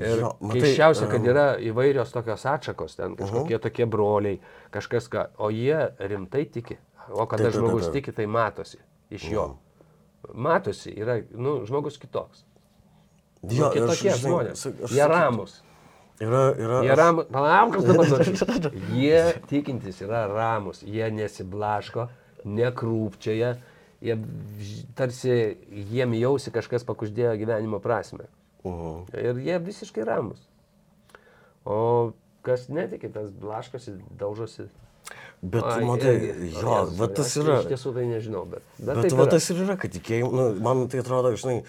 [0.00, 4.38] Ir Jo, matai, keiščiausia, kad yra įvairios tokios atšakos, ten kažkokie tokie broliai,
[4.72, 6.78] kažkas ką, o jie rimtai tiki.
[7.10, 7.98] O kada Taip, žmogus taip, taip.
[7.98, 8.78] tiki, tai matosi
[9.10, 9.44] iš jo.
[10.32, 12.44] Matosi, yra, nu, žmogus kitoks.
[13.42, 14.62] Jo, nu, ir aš, kitokie žinai, žmonės.
[14.62, 15.56] sa- aš Jie ramus.
[16.20, 16.80] Yra, yra.
[16.84, 17.26] Jie aš- ramus.
[17.32, 18.72] Palauk, kas dabar.
[19.00, 20.82] Jie tikintis yra ramus.
[20.84, 22.08] Jie nesiblaško,
[22.44, 23.54] nekrūpčioje.
[24.00, 24.16] Jie
[24.96, 25.34] tarsi
[25.92, 28.28] jiem jausi kažkas pakuždėjo gyvenimo prasme.
[28.64, 29.02] Mhm.
[29.16, 30.40] Ir jie visiškai ramus.
[31.64, 32.12] O
[32.44, 34.68] kas netiki, tas blaškosi, daužosi.
[35.40, 36.50] Bet, Ai, matai, irgi.
[36.52, 37.54] jo, va tas aš yra.
[37.62, 38.64] Iš tiesų tai nežinau, bet.
[38.78, 41.62] Bet, Bet va tas ir yra, kad tikėjimas, nu, man tai atrodo, žinai,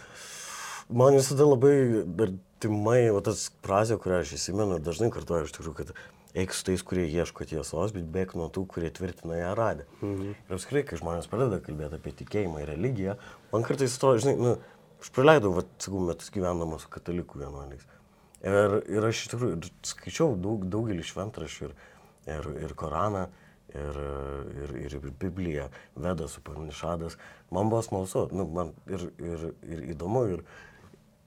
[0.91, 1.75] man visada labai
[2.61, 5.93] artimai, va tas frazė, kurią aš įsimenu ir dažnai kartuoju iš tikrųjų, kad
[6.41, 9.87] eik su tais, kurie ieško tiesos, bet bėk nuo tų, kurie tvirtina ją radę.
[10.01, 10.35] Mhm.
[10.47, 13.17] Ir apskritai, kai žmonės pradeda kalbėti apie tikėjimą ir religiją,
[13.51, 14.53] man kartais atrodo, žinai, nu,
[15.01, 17.87] aš praleidau, va, sakau, metus gyvendamas su katalikų vienuoliais.
[18.41, 21.75] Ir, ir aš iš tikrųjų skaičiau daug, daugelį šventraščių ir,
[22.31, 23.27] ir, ir Koraną,
[23.75, 23.99] ir,
[24.63, 27.17] ir, ir Bibliją, Vedas, Upanišadas.
[27.53, 30.25] Man buvo smalsu, nu, man ir, ir, ir įdomu.
[30.35, 30.43] Ir,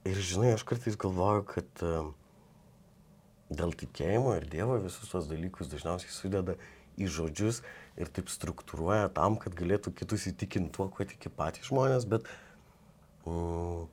[0.05, 2.13] ir žinai, aš kartais galvoju, kad um,
[3.49, 6.55] dėl tikėjimo ir Dievo visus tos dalykus dažniausiai sudeda
[7.01, 7.61] į žodžius
[7.99, 12.27] ir taip struktūruoja tam, kad galėtų kitus įtikinti tuo, kuo tiki patys žmonės, bet,
[13.27, 13.85] mm,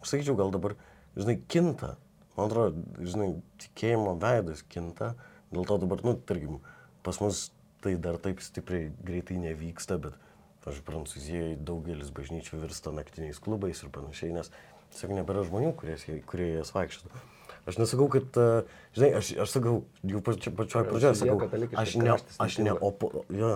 [0.00, 0.76] aš sakyčiau, gal dabar,
[1.18, 1.94] žinai, kinta.
[2.34, 3.28] Man atrodo, žinai,
[3.62, 5.14] tikėjimo veidas kinta,
[5.54, 6.60] dėl to dabar, nu, tarkim,
[7.06, 7.48] pas mus
[7.84, 10.16] tai dar taip stipriai greitai nevyksta, bet,
[10.64, 14.50] pavyzdžiui, Prancūzijoje daugelis bažnyčių virsta naktiniais klubais ir panašiai, nes
[14.94, 15.96] tiesiog nebėra žmonių, kurie,
[16.30, 17.22] kurie jas vaikščiotų.
[17.64, 18.64] Aš nesakau, kad, e,
[18.96, 21.38] žinai, aš, aš sakau, jau pačio, pačioje pradžioje sakau,
[21.80, 23.52] aš, ne, aš, ne, opo, jo,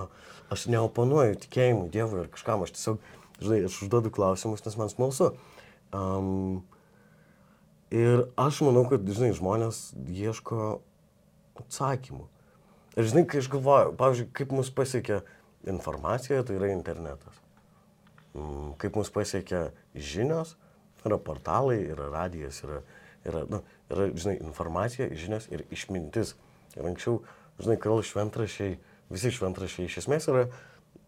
[0.54, 3.02] aš neoponuoju tikėjimui, Dievui ar kažkam, aš tiesiog,
[3.42, 5.34] žinai, aš užduodu klausimus, nes man smalsu.
[5.92, 6.62] Um,
[7.92, 10.78] ir aš manau, kad, žinai, žmonės ieško
[11.60, 12.24] atsakymų.
[12.98, 15.20] Ir žinai, kai aš galvoju, pavyzdžiui, kaip mus pasiekia
[15.68, 17.36] informacija, tai yra internetas.
[18.34, 20.56] Mm, Kaip mus pasiekia žinios,
[21.06, 22.82] yra portalai, yra radijas, yra,
[23.26, 26.34] yra, nu, yra, žinai, informacija, žinios ir išmintis.
[26.76, 27.22] Ir anksčiau,
[27.60, 28.78] žinai, kol šventrašiai,
[29.12, 30.46] visi šventrašiai iš esmės yra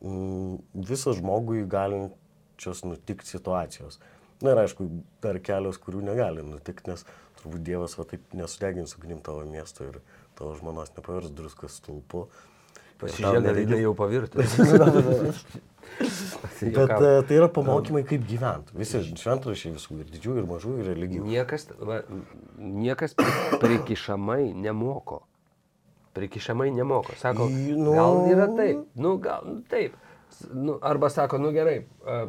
[0.00, 0.56] mm,
[0.88, 4.00] viso žmogui galinčios nutikti situacijos.
[4.40, 4.86] Na ir aišku,
[5.20, 7.04] dar kelios, kurių negali nutikti, nes
[7.40, 10.00] turbūt Dievas va taip nesudegins ugnim tavo miesto ir
[10.38, 12.28] tavo žmonos nepavers druskos stulpu.
[13.00, 14.40] Pasižiūrėjau, jinai jau pavirto.
[16.60, 18.74] Bet e, tai yra pamokymai, kaip gyventi.
[18.78, 21.24] Visi šventrašiai visų, ir didžiųjų, ir mažų, ir religijų.
[21.28, 22.00] Niekas, va,
[22.60, 25.22] niekas pri- prikišamai nemoko.
[26.16, 27.14] Prikišamai nemoko.
[27.20, 29.96] Sako, nu- gal yra taip, nu gal taip.
[30.54, 32.20] Nu, arba sako, nu gerai, a,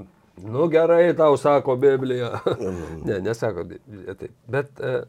[0.42, 2.34] nu gerai tau sako Biblija.
[3.08, 3.82] ne, nesako di-
[4.20, 4.32] taip.
[4.52, 5.04] Bet a,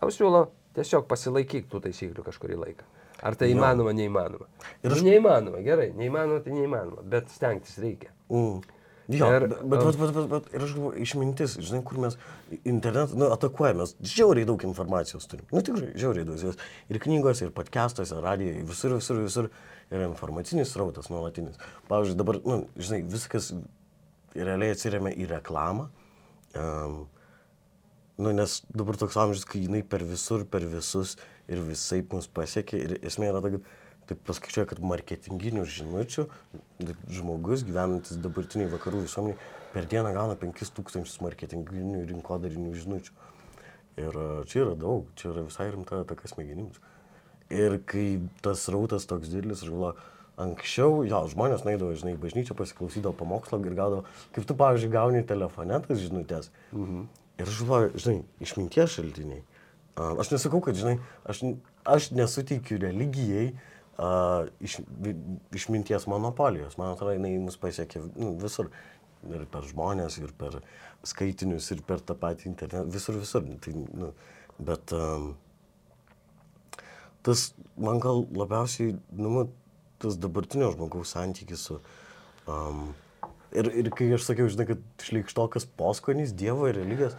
[0.00, 0.46] tau siūlo
[0.78, 2.86] tiesiog pasilaikyk tų taisyklių kažkurį laiką.
[3.26, 4.46] Ar tai įmanoma, neįmanoma.
[4.84, 5.04] Ir aš-.
[5.06, 8.12] Neįmanoma, gerai, neįmanoma, tai neįmanoma, bet stengtis reikia.
[8.30, 8.60] Mm.
[9.08, 12.18] Jo, Ir, bet, bet, bet, bet, bet, ir aš galvoju, išmintis, žinai, kur mes
[12.58, 15.46] internetą, nu, atakuojame, žiauriai daug informacijos turim.
[15.48, 16.58] Nu, tikrai, žiauriai daug jos.
[16.92, 19.48] Ir knygose, ir podcastuose, radijoje, visur, visur, visur
[19.88, 21.56] yra informacinis rautas nuolatinis.
[21.88, 23.48] Pavyzdžiui, dabar, nu, žinai, viskas
[24.36, 25.88] realiai atsiriamia į reklamą.
[26.52, 27.00] Um,
[28.18, 31.14] Nu, nes dabar toks amžius, kai jinai per visur, per visus
[31.46, 32.80] ir visai mus pasiekia.
[32.82, 33.68] Ir esmė yra ta, kad
[34.10, 36.24] taip paskaičiuoja, kad marketinginių žinučių
[37.14, 39.38] žmogus gyvenantis dabartiniai vakarų visuomeniai
[39.74, 43.14] per dieną gauna 5000 marketinginių rinkodarinių žinučių.
[44.02, 46.82] Ir a, čia yra daug, čia yra visai rimta ataka smegenims.
[47.54, 48.06] Ir kai
[48.42, 50.10] tas rautas toks didelis, aš galvoju,
[50.42, 54.04] anksčiau, jo, žmonės naidavo, žinai, bažnyčią pasiklausydavo pamokslo ir gaudavo,
[54.34, 56.52] kaip tu, pavyzdžiui, gauni telefone tas žinutės.
[56.72, 57.06] Mhm.
[57.38, 59.42] Ir aš galvoju, žinai, išminties šaltiniai.
[59.98, 61.42] Aš nesakau, kad, žinai, aš,
[61.86, 63.48] aš nesuteikiu religijai
[63.98, 64.10] a,
[64.62, 64.78] iš,
[65.54, 66.76] išminties monopolijos.
[66.78, 68.72] Man atrodo, jinai mus pasiekė nu, visur.
[69.26, 70.60] Ir per žmonės, ir per
[71.06, 72.84] skaitinius, ir per tą patį internetą.
[72.94, 73.46] Visur, visur.
[73.64, 74.12] Tai, nu,
[74.62, 75.32] bet um,
[77.26, 79.48] tas man gal labiausiai, nu,
[80.02, 81.82] tas dabartinio žmogaus santykis su...
[82.46, 82.88] Um,
[83.52, 87.16] ir, ir kai aš sakiau, žinai, kad šleikštokas poskonys Dievo ir religijos,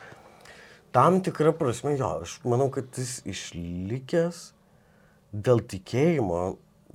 [0.96, 4.42] tam tikrą prasme, jo, aš manau, kad jis išlikęs
[5.34, 6.42] dėl tikėjimo,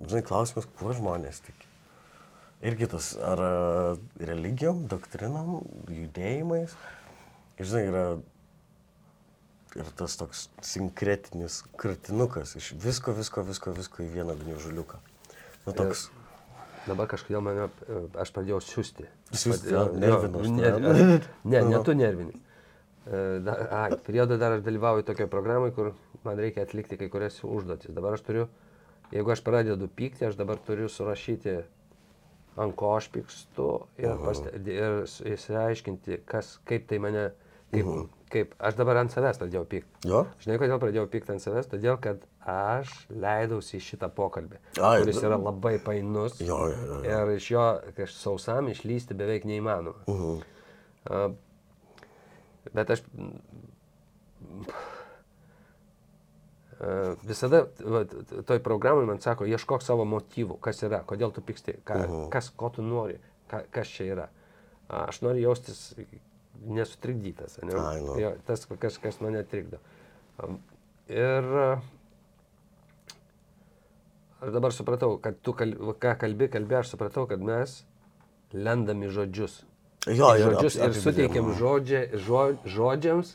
[0.02, 1.70] žinai, klausimas, kuo žmonės tiki.
[2.64, 3.54] Irgi tas, ar a,
[4.24, 5.58] religijom, doktrinom,
[5.92, 6.76] judėjimais,
[7.58, 8.06] ir, žinai, yra
[9.74, 15.00] ir tas toks sinkretinis kratinukas iš visko, visko, visko, visko į vieną gniužuliuką.
[15.66, 16.08] Nu, toks.
[16.84, 19.06] Dabar kažkodėl mane, e, aš pradėjau siūsti.
[19.72, 19.84] Jo,
[20.42, 21.20] aš ne, tave.
[21.48, 22.34] ne, ne tu nervini.
[23.04, 23.22] E,
[23.72, 25.94] Ai, periodą dar aš dalyvauju tokioje programai, kur
[26.24, 27.92] man reikia atlikti kai kurias užduotis.
[27.96, 28.48] Dabar aš turiu,
[29.12, 31.56] jeigu aš pradedu pykti, aš dabar turiu surašyti,
[32.60, 33.70] ant ko aš pykstu
[34.00, 35.00] ir, paste, ir
[35.34, 37.30] išsiaiškinti, kas, kaip tai mane,
[37.72, 37.90] kaip,
[38.34, 40.08] kaip aš dabar ant savęs pradėjau pykti.
[40.10, 40.24] Jo?
[40.42, 41.68] Žinai, kodėl pradėjau pykti ant savęs?
[41.72, 46.40] Todėl, kad aš leidausi į šitą pokalbį, Ai, kuris nu- yra labai painus.
[46.42, 47.14] Jo, jo, jo, jo.
[47.14, 47.64] Ir iš jo
[47.96, 50.04] kaž sausam išlysti beveik neįmanoma.
[50.10, 50.42] Uh.
[51.08, 51.34] -huh.
[52.74, 53.02] Bet aš
[56.80, 58.04] a, visada va,
[58.46, 62.12] toj programai man sako, ieškok savo motyvų, kas yra, kodėl tu pyksti, ką, uh Mhm.
[62.14, 62.28] -huh.
[62.30, 63.18] kas, ko tu nori,
[63.50, 64.28] ką, kas čia yra.
[64.88, 65.94] A, Aš noriu jaustis
[66.62, 67.58] nesutrikdytas.
[67.62, 67.74] Ne?
[67.80, 68.16] Ai, nu.
[68.20, 69.80] jo, tas, kas, kas mane trikdo.
[71.08, 71.68] Ir a,
[74.44, 77.78] Aš dabar supratau, kad tu, kal, ką kalbi, kalbi, aš supratau, kad mes
[78.52, 79.62] lendam į žodžius.
[80.04, 83.30] Jo, Į ir žodžius ap- ir suteikiam žodžia, žo, žodžiams,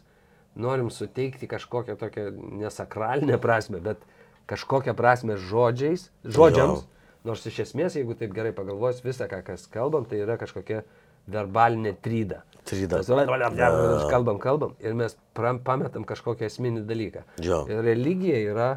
[0.53, 2.27] norim suteikti kažkokią tokią
[2.62, 4.03] nesakralinę prasme, bet
[4.51, 6.86] kažkokią prasme žodžiais, žodžiams.
[6.86, 6.95] Jo.
[7.25, 10.84] Nors iš esmės, jeigu taip gerai pagalvos, visą, ką kas kalbam, tai yra kažkokia
[11.27, 12.43] verbalinė tryda.
[12.69, 13.01] Tryda.
[13.01, 17.25] Mes kalbam, kalbam ir mes pametam kažkokį esminį dalyką.
[17.43, 17.63] Jo.
[17.71, 18.69] Ir religija yra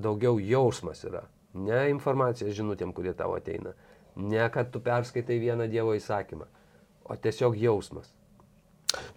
[0.00, 1.24] daugiau jausmas yra.
[1.54, 3.74] Ne informacija žinutėm, kurie tavo ateina.
[4.20, 6.46] Ne, kad tu perskaitai vieną Dievo įsakymą,
[7.04, 8.10] o tiesiog jausmas.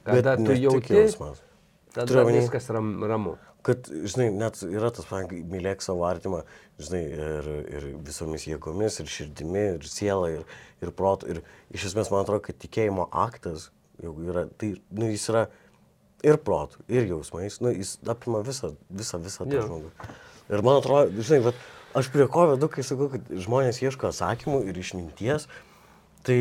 [0.06, 1.42] Kada Bet tu jauti, jausmas.
[1.94, 3.38] tada Turiu viskas ram, ramu.
[3.64, 6.44] Kad, žinai, net yra tas, man, mylėk savo artimą,
[6.82, 10.48] žinai, ir, ir visomis jėgomis, ir širdimi, ir siela, ir,
[10.84, 11.30] ir protu.
[11.32, 11.42] Ir
[11.76, 13.70] iš esmės, man atrodo, kad tikėjimo aktas
[14.04, 15.46] jau yra, tai, nu, jis yra
[16.24, 19.66] ir protų, ir jausmais, nu, jis apima visą, visą, visą tą Jo.
[19.68, 19.94] žmogų.
[20.52, 21.64] Ir man atrodo, žinai, vat,
[22.00, 25.48] aš prie ko vedu, kai sakau, kad žmonės ieško atsakymų ir išminties,
[26.28, 26.40] tai,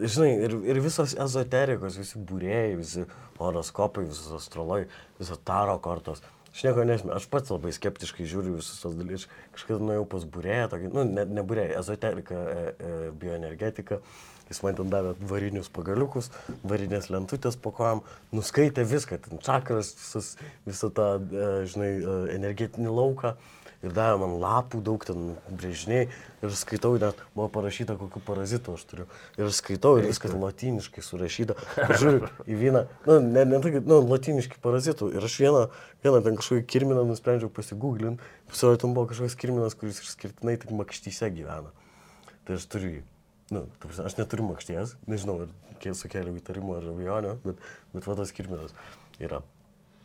[0.00, 3.04] žinai, ir, ir visos ezoterikos, visi būrėjai, visi
[3.38, 4.84] horoskopai, visos astrolai,
[5.20, 6.22] visos taro kortos.
[6.48, 9.28] Aš nieko nesmė, aš pats labai skeptiškai žiūriu visus tos dalykus.
[9.54, 14.00] Kažkada nuėjau pas būrėją, tokį, nu, ne, ne būrėją, ezoteriką, e, e, bioenergetiką.
[14.48, 16.30] Jis man ten davė varinius pagaliukus,
[16.66, 18.00] varinės lentutės po kojam,
[18.32, 19.92] nuskaitė viską, ten čakras,
[20.66, 23.36] visą tą, e, žinai, e, energetinį lauką.
[23.78, 26.08] Ir davė man lapų daug ten brėžiniai
[26.42, 29.04] ir skaitau, net buvo parašyta, kokiu parazitu aš turiu.
[29.38, 31.54] Ir skaitau ir viskas latiniškai surašyta.
[31.84, 35.12] Aš Žiūriu į vieną, nu, ne, ne kad, nu, latiniškai parazitų.
[35.14, 35.60] Ir aš vieną,
[36.02, 38.32] vieną ten kažkokį kirminą nusprendžiau pasigūglinti.
[38.50, 41.70] Pasirodė, ten buvo kažkoks kirminas, kuris išskirtinai tik makštyse gyvena.
[42.48, 43.04] Tai aš turiu jį.
[43.54, 43.62] Nu,
[44.02, 47.62] aš neturiu makšties, nežinau, ar sukėliau įtarimų ar abejonių, bet,
[47.94, 48.74] bet va tas kirminas
[49.22, 49.40] yra.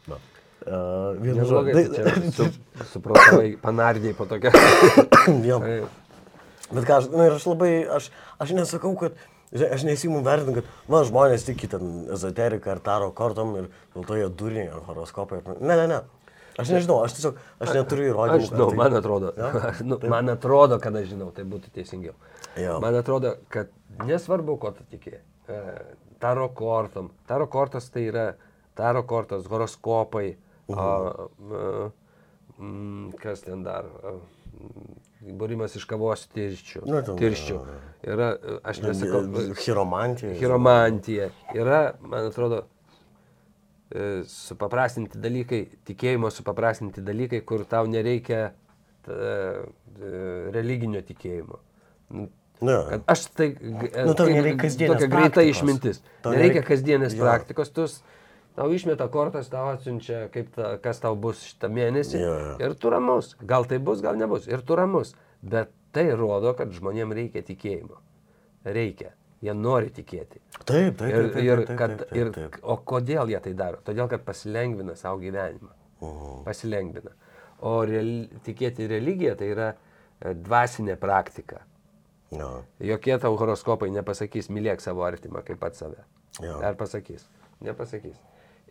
[0.07, 0.21] Na.
[0.63, 2.45] Uh, vienu žodžiu- tai su,
[2.93, 4.51] supratau, panardėjai po tokia.
[5.49, 5.59] Jo.
[6.73, 8.07] Bet ką aš, na ir aš labai, aš,
[8.41, 9.17] aš nesakau, kad,
[9.53, 14.17] aš nesimu vertinti, kad, va, žmonės tiki ten ezoteriką ar taro kortom ir dėl to
[14.17, 15.41] jie durniai ar horoskopai.
[15.59, 15.99] Ne, ne, ne.
[16.59, 18.39] Aš nežinau, aš tiesiog, aš neturiu įrodymų.
[18.39, 19.49] Aš žinau, kad man atrodo, Jo?
[19.89, 22.13] nu, man atrodo, kad aš žinau, tai būtų teisingiau.
[22.61, 22.77] Jo.
[22.83, 23.71] Man atrodo, kad
[24.05, 25.17] nesvarbu, ko tu tiki.
[25.49, 25.61] e,
[26.23, 27.09] Taro kortom.
[27.27, 28.27] Taro kortas tai yra
[28.77, 30.37] taro kortas, horoskopai.
[30.73, 30.87] A,
[31.59, 31.89] a,
[32.59, 33.87] mm, kas ten dar?
[34.03, 34.15] A,
[35.23, 36.81] Būrimas iš kavos tirščių.
[36.83, 37.57] Nu, ten, tirščių.
[38.11, 39.21] Yra, e, aš nesakau,
[39.63, 40.33] Hiromantija.
[40.35, 41.29] Hiromantija.
[41.55, 42.65] Yra, man atrodo,
[43.87, 48.49] e, supaprastinti dalykai, tikėjimo supaprastinti dalykai, kur tau nereikia
[49.07, 50.13] ta, e,
[50.55, 51.61] religinio tikėjimo.
[52.13, 52.29] Nu,
[52.63, 52.75] Ne.
[52.87, 53.49] Kad aš tai...
[53.59, 55.57] e, Nu, tau nereikia kasdienės Tokia greita praktikos.
[55.57, 55.97] išmintis.
[56.23, 57.87] Nereikia kasdienės praktikos, tu
[58.57, 62.19] tau išmeta kortas, tau atsiunčia, kaip ta, kas tau bus šitą mėnesį.
[62.21, 62.53] Jo, jo.
[62.63, 63.33] Ir tu ramus.
[63.41, 64.47] Gal tai bus, gal nebus.
[64.51, 65.15] Ir tu ramus.
[65.41, 67.99] Bet tai rodo, kad žmonėms reikia tikėjimo.
[68.65, 69.13] Reikia.
[69.43, 70.39] Jie nori tikėti.
[70.63, 71.09] Taip, taip, taip.
[71.11, 72.57] Ir, taip, ir, taip, taip, kad, taip, ir, taip.
[72.63, 73.81] o kodėl jie tai daro?
[73.83, 75.73] Todėl, kad pasilengvina savo gyvenimą.
[75.99, 76.37] Mhm.
[76.47, 77.11] Pasilengvina.
[77.67, 78.13] O real,
[78.43, 81.61] tikėti religiją tai yra e, dvasinė praktika.
[82.33, 82.49] Jo.
[82.81, 86.01] Jokie tau horoskopai nepasakys, mylėk savo artimą kaip pat save.
[86.41, 86.57] Jo.
[86.65, 87.27] Ar pasakys?
[87.63, 88.17] Nepasakys.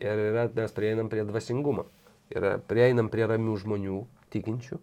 [0.03, 1.87] Ir yra, mes prieinam prie dvasingumo.
[2.33, 4.01] Yra, prieinam prie ramių žmonių,
[4.35, 4.81] tikinčių.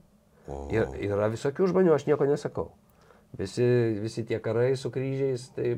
[0.74, 2.70] Ir yra visokių žmonių, aš nieko nesakau.
[3.38, 3.66] Visi,
[4.02, 5.76] visi tie karai su kryžiais, tai...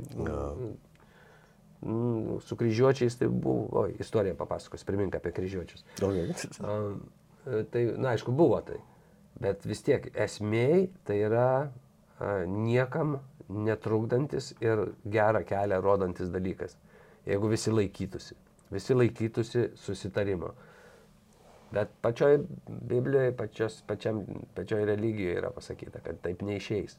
[1.81, 5.81] Mm, su kryžiuočiais tai buvo, oi, istorija papasakos, primink apie kryžiuočius.
[7.49, 8.77] E, tai, na, aišku, buvo tai.
[9.41, 13.17] Bet vis tiek esmėj tai yra a, niekam
[13.49, 16.77] netrukdantis ir gerą kelią rodantis dalykas.
[17.25, 18.37] Jeigu visi laikytųsi.
[18.71, 20.53] Visi laikytųsi susitarimo.
[21.71, 26.97] Bet pačioj Biblijoje, pačios, pačiam, pačioj religijoje yra pasakyta, kad taip neišeis.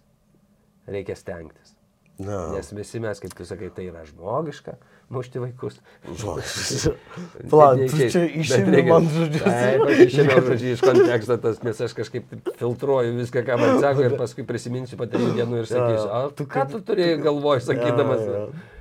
[0.88, 1.76] Reikia stengtis.
[2.18, 2.52] Na.
[2.52, 4.74] Nes visi mes, kaip tu sakai, tai yra žmogiška,
[5.12, 5.78] mušti vaikus.
[7.50, 9.46] Pala, Taip tu čia išėmė man žodžius.
[9.46, 14.04] Taip, aš išėmiau žodžiu iš konteksto tas, nes aš kažkaip filtruoju viską, ką man sako
[14.06, 18.22] ir paskui prisiminsiu po trijų dienų ir sakysiu, o tu ką tu turėjai galvoj sakydamas?
[18.28, 18.71] Jo, jo.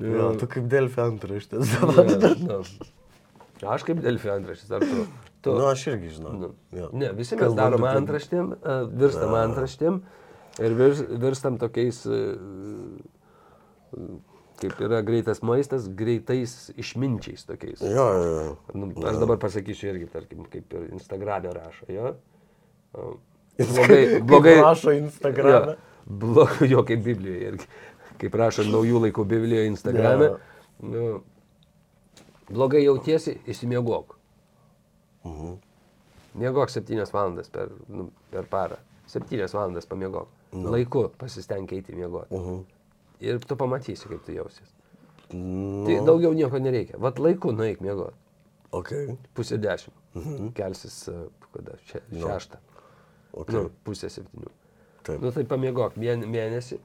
[0.00, 1.74] Jo, tu kaip Delfi antraštės.
[2.42, 2.62] Nu.
[3.70, 5.04] Aš kaip Delfi antraštis, ar tu?
[5.44, 6.32] tu Nu, aš irgi žinau.
[6.40, 6.88] Nu, Jo.
[6.92, 10.00] Ne, visi mes Kalbant darom apie- antraštėm, e, virstam antraštėm
[10.66, 12.18] ir virs, virstam tokiais, e,
[14.60, 17.80] kaip yra greitas maistas, greitais išminčiais tokiais.
[17.82, 18.56] Jo, jo, jo.
[18.74, 22.14] Nu, aš dabar pasakysiu irgi, tarkim, kaip ir Instagram'e rašo, jo.
[22.94, 23.16] O,
[23.58, 25.72] Kaip rašo Instagram'e.
[25.74, 27.66] Jo, blo, jo kaip Biblijoje irgi.
[28.20, 30.28] Kaip rašo naujų laikų Biblijoje Instagram'e.
[30.30, 30.38] Jo.
[30.84, 31.04] Nu,
[32.50, 34.16] blogai jautiesi, įsimiegok.
[35.24, 35.54] Mhm.
[36.34, 38.76] Miegok 7 valandas per, nu, per parą.
[39.10, 40.28] 7 valandas pamiegok.
[40.54, 40.70] Nu.
[40.70, 42.34] Laiku pasistenk eiti miegoti.
[42.34, 42.64] Mhm.
[43.24, 44.72] Ir tu pamatysi, kaip tu jausies.
[45.32, 46.98] Nu, Tai daugiau nieko nereikia.
[47.00, 48.16] Vat laiku nueik miegoti.
[48.74, 49.16] okay.
[49.34, 49.94] Pusė dešimt.
[50.14, 50.48] Mhm.
[50.54, 51.14] Kelsis e,
[51.54, 51.76] kada?
[51.86, 52.26] Še, Nu.
[52.26, 52.58] šeštą.
[53.34, 53.54] Okay.
[53.54, 54.50] Nu, pusė septynių.
[55.06, 55.20] Taip.
[55.22, 56.78] Nu tai pamiegok mėn, mėnesį.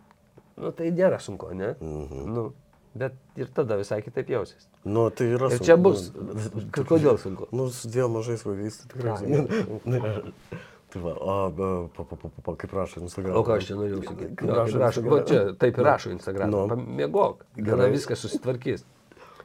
[0.60, 1.76] Nu tai nėra sunku, ne?
[1.80, 2.26] Mhm.
[2.36, 2.44] Nu,
[3.00, 4.68] bet ir tada visai kitaip jausies.
[4.84, 5.66] Nu, tai yra Ir sunku.
[5.66, 6.10] čia bus.
[6.16, 7.48] Nu, K- Kodėl sunku?
[7.56, 9.14] Nu, su dviem mažais vaikais, tai tikrai.
[9.14, 9.80] Ai, sunku.
[10.90, 11.34] Tai va, o,
[11.94, 13.36] pa, pa, pa, pa, kaip rašo Instagram.
[13.38, 14.30] O ką aš čia norėjau sakyti?
[14.40, 15.12] Kaip rašo kaip rašo, Instagrame.
[15.14, 16.50] va čia taip ir rašo Instagram.
[16.50, 16.62] Nu.
[16.72, 17.44] Pamiegok.
[17.60, 18.82] Tada viskas susitvarkys.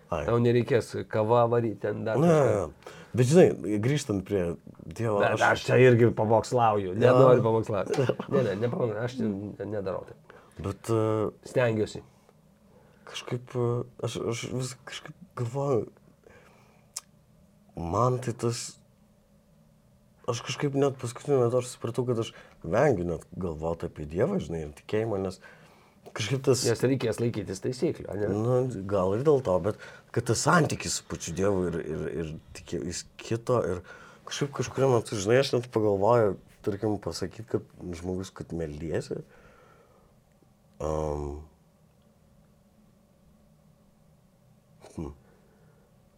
[0.08, 0.22] Ai.
[0.24, 2.16] Tau nereikės kava varyti ten dar.
[2.16, 2.72] Ne.
[3.12, 4.54] Bet žinai, grįžtant prie
[4.88, 7.92] Dievo, Bet aš čia irgi pamokslauju, nenoriu pamokslauti.
[8.32, 10.33] Ne, ne, nepamokslauju, aš čia nedarau taip.
[10.58, 12.04] Bet uh, Stengiuosi.
[13.10, 15.88] kažkaip, uh, aš, aš vis kažkaip galvoju,
[17.76, 18.62] man tai tas,
[20.30, 24.64] aš kažkaip net paskutiniu metu aš supratau, kad aš vengiu net galvoti apie Dievą, žinai,
[24.68, 25.40] ir tikėjimą, nes
[26.14, 26.62] kažkaip tas...
[26.68, 28.30] Nes reikės laikytis taisyklių, ne?
[28.30, 28.56] Nu,
[28.88, 29.82] gal ir dėl to, bet
[30.14, 33.82] kad tas santykis su pačiu Dievu ir, ir, ir tikė, jis kito ir
[34.28, 39.20] kažkaip kažkurio metu, žinai, aš net pagalvoju, tarkim, pasakyti, kad žmogus, kad meldiesi.
[40.84, 41.40] Um,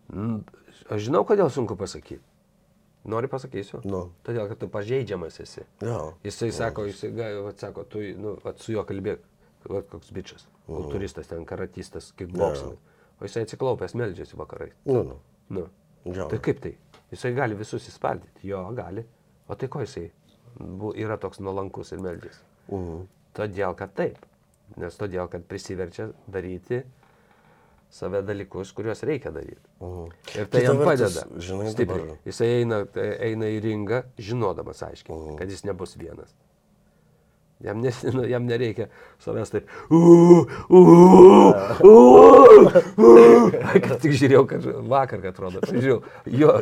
[0.06, 0.42] Mm,
[0.92, 2.22] Aš žinau, kodėl sunku pasakyti.
[3.10, 3.80] Nori pasakysiu?
[3.86, 4.12] Nu.
[4.26, 5.64] Todėl, kad tu pažeidžiamas esi.
[5.82, 6.14] jo.
[6.26, 7.10] Jisai sako, jisai,
[7.42, 9.22] vat, sako, tu, nu, vat, su juo kalbėk,
[9.70, 12.76] vat, koks bičias, kultūristas, ten karatistas, kickboxing.
[13.20, 14.70] O jisai atsiklaupęs meldžiasi vakarai.
[14.86, 15.18] Nu, nu.
[15.50, 15.66] Nu.
[16.06, 16.28] Jo.
[16.30, 16.76] Tai kaip tai?
[17.10, 18.46] Jisai gali visus įspardyti.
[18.46, 19.02] Jo, gali.
[19.48, 20.10] O tai ko jisai
[20.58, 22.42] bu- yra toks nuolankus ir meldžiasi?
[22.70, 23.06] Mhm.
[23.34, 24.18] Todėl, kad taip.
[24.76, 26.82] Nes todėl, kad prisiverčia daryti
[27.90, 29.62] save dalykus, kuriuos reikia daryti.
[29.80, 30.08] Mhm.
[30.40, 31.22] Ir tai jam padeda.
[31.38, 32.06] žinai, stipriai.
[32.06, 32.80] dabar- Jisai eina,
[33.28, 35.36] eina į ringą, žinodamas aiškiai, Mhm.
[35.38, 36.34] kad jis nebus vienas.
[37.64, 38.90] Jam, nes, nu, jam nereikia
[39.24, 39.70] savęs taip.
[43.86, 45.98] Kad tik žiūrėjau, kad vakar, kad atrodo, žiūrėjau,
[46.36, 46.52] jo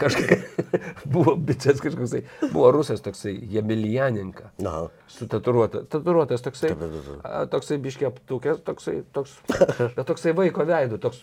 [0.00, 0.40] kažkaip
[1.12, 4.50] buvo bičias kažkoksai, buvo rusas toksai, Jemilijaninka.
[4.64, 4.72] Na,
[5.10, 5.84] Su tatuiruota.
[5.90, 6.72] Tatuiruotas toksai.
[7.52, 9.36] Toksai biškiai aptukęs, toksai, toks,
[10.00, 11.18] toksai vaiko veidu, toks.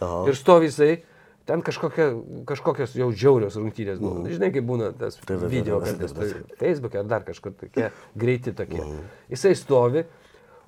[0.00, 0.24] aha.
[0.30, 0.92] Ir stovi jisai,
[1.46, 2.06] ten kažkokia,
[2.46, 4.24] kažkokios jau žiaurios rungtynės buvo.
[4.30, 5.26] Žinai, kaip būna tas Mhm.
[5.26, 8.80] taip, taip, video, taip, kad taip, tai Facebook'e ar dar kažkur tokie greiti tokie.
[8.84, 9.04] Mhm.
[9.30, 10.04] Jisai stovi,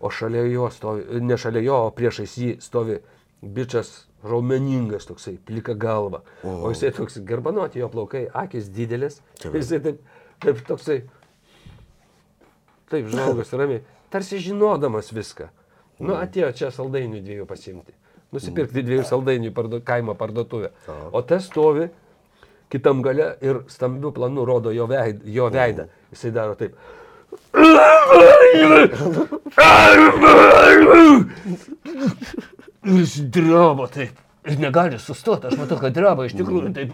[0.01, 2.99] o šalia jo stovi, ne šalia jo, o priešais jį stovi
[3.43, 6.23] bičias raumeningas toksai, plika galva.
[6.45, 9.21] O jisai toks garbanuoti, jo plaukai, akis didelis.
[9.43, 9.55] Taip.
[9.55, 10.01] Jisai taip,
[10.41, 11.03] taip toksai,
[12.91, 15.49] taip žmogus ramiai, tarsi žinodamas viską.
[16.03, 17.93] Nu, atėjo čia saldainių dviejų pasimti.
[18.33, 20.71] Nusipirkti dviejų saldainių pardu, kaimo parduotuvę.
[21.13, 21.91] O tas stovi
[22.73, 25.85] kitam gale ir stambių planų rodo jo, veid, jo veidą.
[26.15, 26.73] Jisai daro taip.
[32.83, 34.17] Jis drabo taip.
[34.43, 36.91] Ir negali sustoti, aš matau, kad draba iš tikrųjų taip.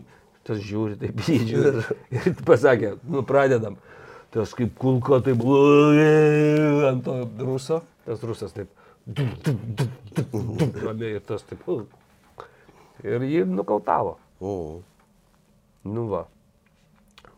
[0.48, 1.82] Tas žiūri, taip žiūri.
[2.16, 3.76] Ir pasakė, nu pradedam.
[4.34, 5.42] Tas kaip kulko taip
[6.88, 7.82] ant to ruso.
[8.08, 8.70] Tas rusas taip.
[10.84, 11.64] Ramiai ir tas taip.
[13.04, 14.18] Ir jį nukautavo.
[14.40, 14.82] Mhm.
[15.90, 16.26] Nu va.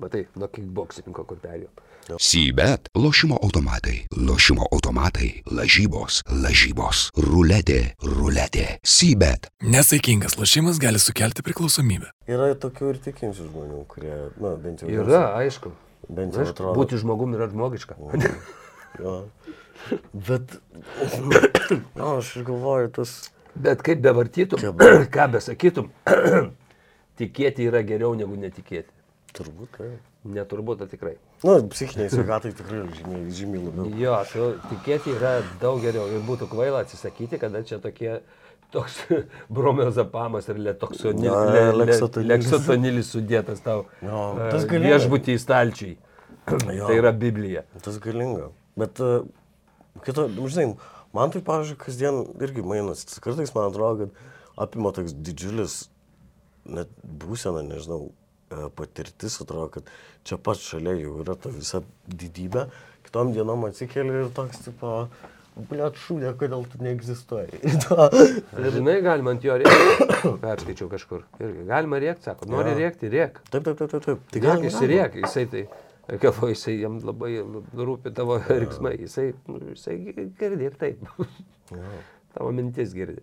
[0.03, 1.71] Matai, nuo kickboxininko kur perėjo.
[2.19, 8.65] Sybet lošimo automatai, lošimo automatai, lažybos, lažybos, ruletė, ruletė.
[8.83, 9.47] Sybet.
[9.63, 12.11] Nesaikingas lošimas gali sukelti priklausomybę.
[12.27, 14.91] Yra tokių ir tikinčių žmonių, kurie, na, bent jau...
[14.91, 15.71] Yra, aišku.
[16.11, 16.75] Bent jau Aišku, atrodo.
[16.81, 17.95] būti žmogum yra žmogiška.
[19.01, 19.15] Jo.
[20.13, 20.59] Bet,
[21.97, 23.17] na, aš galvoju, tas...
[23.55, 24.63] Bet kaip bevartytum,
[25.15, 25.91] ką besakytum,
[27.21, 28.91] tikėti yra geriau negu netikėti.
[29.37, 29.91] Turbūt, tai.
[30.29, 31.17] Neturbūt, o tikrai.
[31.43, 33.89] Na, psichiniai sveikatai tikrai žymiai, žymiai labiau.
[33.99, 38.21] Jo, tu, tikėti yra daug geriau ir būtų kvaila atsisakyti, kada čia tokie
[38.73, 39.01] toks
[39.57, 43.11] bromiozapamas ir leksotonilis.
[43.13, 44.95] sudėtas tau Jo, e, tas galinga.
[44.95, 45.95] viešbutį į stalčiai.
[46.49, 46.87] Jo.
[46.87, 47.63] Tai yra Biblija.
[47.83, 48.51] Tas galinga.
[48.79, 49.27] Bet, uh,
[50.07, 50.73] kito, nu, žinai,
[51.17, 53.05] man tai, pavyzdžiui, kasdien irgi mainas.
[53.25, 55.77] Kartais man atrodo, kad apima toks didžiulis,
[56.69, 58.13] net būsena, nežinau,
[58.53, 59.93] e, patirtis, atrodo, kad
[60.29, 62.69] čia pat šalia jau yra ta visa didybė.
[63.09, 65.07] Kitom dienom atsikeli ir toks, tipo,
[65.53, 67.59] Bliat šūdė, kodėl tu neegzistuoji.
[68.73, 70.07] Žinai, galima ant jo rėkti.
[70.45, 71.27] Perskaičiau kažkur.
[71.45, 71.67] Irgi.
[71.69, 72.79] Galima rėkti, sako, nori Jo.
[72.79, 73.43] rėkti, rėk.
[73.53, 74.23] taip, taip, taip, taip.
[74.33, 75.67] Tai gal jis rėk, jisai tai,
[76.23, 79.99] galvoju, jisai jam labai rūpi tavo riksmai, jisai, nu, jisai
[80.39, 81.05] girdi ir taip.
[82.35, 83.23] tavo mintis girdi.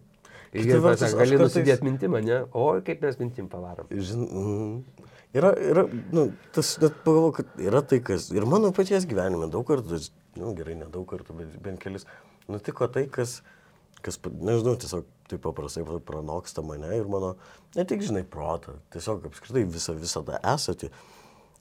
[0.53, 2.39] Ir aš gali kartais- nusidėti mintimą, ne?
[2.57, 3.85] O kaip mes mintim pavarom.
[3.93, 5.03] Žin, mm,
[5.37, 5.83] yra, yra,
[6.15, 6.23] nu,
[6.55, 9.99] tas, net pagalvoju, kad yra tai, kas ir mano paties gyvenime daug kartų,
[10.41, 12.07] nu, gerai, nedaug kartų, bet bent kelis,
[12.49, 13.43] nutiko tai, kas,
[14.01, 17.35] kas, nežinau, tiesiog taip paprastai pra- pranoksta mane ir mano,
[17.77, 20.89] ne tik, žinai, protą, tiesiog apskritai visą, visą tą esatį.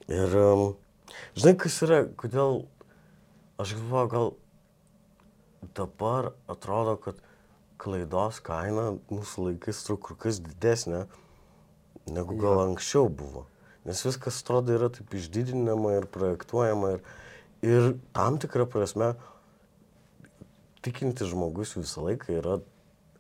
[0.09, 0.71] Ir, um,
[1.37, 2.63] žinai, kas yra, kodėl,
[3.61, 4.35] aš galvoju, gal
[5.79, 7.23] dabar atrodo, kad
[7.79, 11.05] klaidos kaina mūsų laikais truk kur kas didesnė
[12.11, 13.47] negu gal anksčiau buvo.
[13.87, 17.03] Nes viskas atrodo yra taip išdidinama ir projektuojama ir,
[17.65, 19.13] ir tam tikrą prasme
[20.85, 22.59] tikintis žmogus visą laiką yra,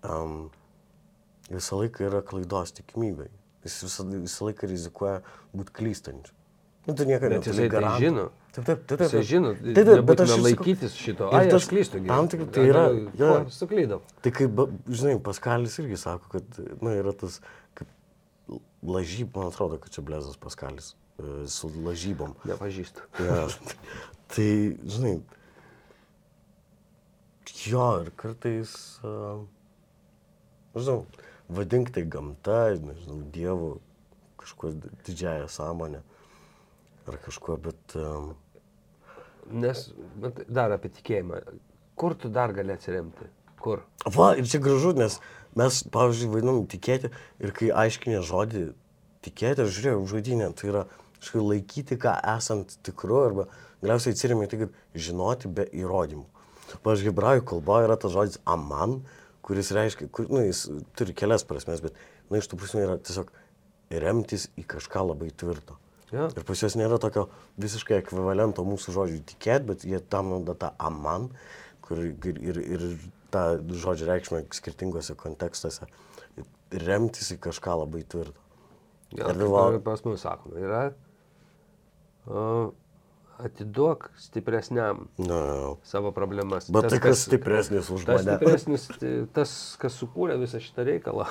[0.06, 0.48] um,
[1.50, 3.30] visą laiką yra klaidos tikimybė.
[3.64, 5.22] jis visą, visą laiką rizikuoja
[5.52, 6.37] būti klystančiu.
[6.88, 8.30] Nu, tu niekada Bet jisai tai žino.
[8.52, 8.98] Taip, taip, taip.
[8.98, 9.02] taip.
[9.02, 11.26] Jisai žino, taip, taip, bet aš laikytis šito.
[11.36, 12.00] Ai, tas- aš klystu.
[12.08, 12.84] Tam tik tai yra.
[12.88, 13.32] ko, jo.
[13.52, 13.98] Suklydau.
[14.24, 17.42] Tai kaip, žinai, Paskalis irgi sako, kad, na, yra tas,
[17.76, 22.32] kaip lažyb, man atrodo, kad čia Blezas Paskalis e, su lažybom.
[22.48, 23.04] Nepažįstu.
[23.20, 23.44] Ja.
[24.32, 24.48] tai,
[24.88, 25.18] žinai,
[27.68, 28.72] jo, ir kartais,
[29.04, 29.44] uh,
[30.72, 31.02] žinau,
[31.52, 33.74] vadink tai gamta, nežinau, dievu,
[34.40, 34.72] kažkuo
[35.04, 36.07] didžiąją sąmonę
[37.08, 38.34] ar kažkuo, bet um,
[39.48, 39.86] Nes
[40.20, 41.40] vat, dar apie tikėjimą.
[41.98, 43.28] Kur tu dar gali atsiremti?
[43.58, 43.82] Kur?
[44.14, 45.18] Va, ir čia gražu, nes
[45.58, 47.10] mes, pavyzdžiui, vaidinam tikėti
[47.42, 48.68] ir kai aiškinė žodį
[49.24, 50.84] tikėti, aš žiūrėjau žodinę, tai yra
[51.18, 53.48] kažkaip laikyti, ką esant tikru, arba
[53.82, 54.76] galiausiai atsiriamė tai kaip
[55.08, 56.26] žinoti be įrodymų.
[56.84, 59.00] Pavyzdžiui, hebrajų kalba yra tas žodis aman,
[59.42, 60.66] kuris reiškia, kur, nu, jis
[60.98, 61.96] turi kelias prasmes, bet,
[62.28, 63.32] na, iš tų prasme yra tiesiog
[64.04, 65.80] remtis į kažką labai tvirto.
[66.12, 66.28] Jo.
[66.32, 67.26] Ir pas juos nėra tokio
[67.60, 71.28] visiškai ekvivalento mūsų žodžiui tikėt, bet jie tam naudoja tą aman,
[71.84, 72.86] kur ir, ir, ir
[73.34, 73.42] tą
[73.76, 75.88] žodžio reikšmę skirtingose kontekstuose.
[76.72, 78.36] Remtis į kažką labai tvirto.
[79.16, 80.80] Ja, Ir ir pas mus sakoma, yra
[82.28, 82.72] o,
[83.40, 85.38] atiduok stipresniam Na,
[85.88, 86.66] savo problemas.
[86.68, 88.36] bet tai kas stipresnis už Tas mane.
[88.36, 91.24] stipresnis, tai tas, kas sukūrė visą šitą reikalą,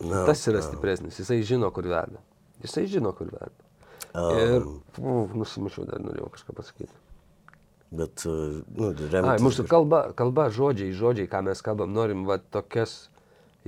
[0.00, 2.22] Na, tas yra stipresnis, jisai žino, kur veda.
[2.64, 3.70] Jisai žino, kur veda.
[4.14, 4.62] Ir,
[5.00, 6.94] uf, nusimušiau, dar norėjau kažką pasakyti.
[7.94, 9.30] Bet, uh, nu, remtis.
[9.34, 13.08] Ai, mūsų kalba, kalba, žodžiai, žodžiai, ką mes kalbam, norim va tokias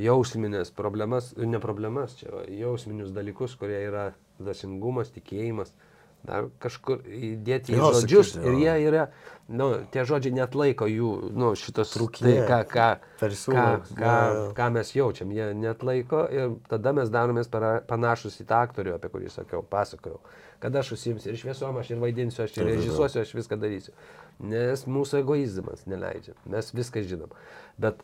[0.00, 4.08] jausminės problemas, ne problemas, čia va, jausminius dalykus, kurie yra
[4.40, 5.72] dvasingumas, tikėjimas,
[6.26, 9.04] dar kažkur įdėti į Jo, žodžius sakyti, ir jie yra,
[9.48, 12.32] nu, tie žodžiai net laiko jų, nu, šitos Trukmė.
[12.46, 12.88] tai, ką, ką,
[13.22, 13.66] ką,
[14.00, 14.16] ką,
[14.58, 19.12] ką mes jaučiam, jie net laiko ir tada mes daromės panašus į tą aktorių, apie
[19.14, 20.20] kurį sakiau, pasakojau.
[20.62, 23.92] Kad aš užsimsiu ir šviesom, aš ir vaidinsiu, aš ir režisuosiu, aš viską darysiu.
[24.40, 26.36] Nes mūsų egoizmas neleidžia.
[26.48, 27.32] Mes viską žinom.
[27.80, 28.00] Bet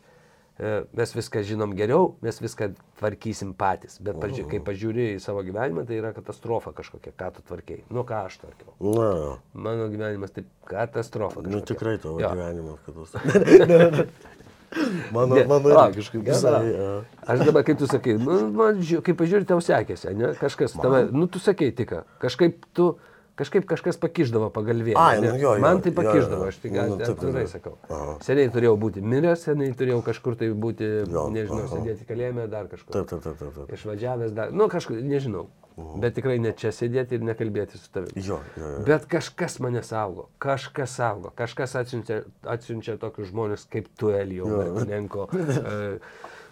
[0.93, 3.97] mes viską žinom geriau, mes viską tvarkysim patys.
[4.05, 7.81] Bet paži kai pažiūri į savo gyvenimą, tai yra katastrofa kažkokia, ką tu tvarkiai.
[7.89, 8.75] Nu, ką aš tvarkiau.
[8.93, 9.09] Na,
[9.53, 11.41] Mano gyvenimas tai katastrofa.
[11.41, 11.73] nu kažkokia.
[11.73, 12.29] tikrai tavo Jo.
[12.35, 14.05] gyvenimas katastrofa.
[15.13, 16.69] mano, Ne, mano irgi kažkaip visai.
[16.73, 20.31] Uh, Aš dabar, kaip tu sakai, nu, man, žiū- kai pažiūri, tau sekėsi, ne?
[20.39, 22.95] Kažkas, tave, nu, tu sakei tik, kažkaip tu,
[23.39, 24.97] kažkaip kažkas pakiždavo pagalvėje.
[24.99, 26.01] Ai, nu jo, jo, Man tai jo, jo.
[26.01, 27.73] pakiždavo, aš tik Nu, taip, atvirai sakau.
[27.89, 28.15] Aha.
[28.25, 31.73] Seniai turėjau būti miręs, seniai turėjau kažkur tai būti, Jo, nežinau, aha.
[31.79, 32.93] sėdėti kalėjime, dar kažkur.
[32.93, 33.57] taip, taip, taip, taip.
[33.57, 33.75] taip.
[33.79, 35.47] Išvažiavęs dar, nu, kažkur, nežinau.
[35.73, 38.21] Bet tikrai ne čia sėdėti ir nekalbėti su tavimi.
[38.21, 38.81] Jo, jo, jo.
[38.85, 45.25] Bet kažkas mane saugo, kažkas saugo, kažkas atsiunčia, atsiunčia tokius žmonės kaip tu, Elijau, Martinenko,
[45.33, 45.79] e,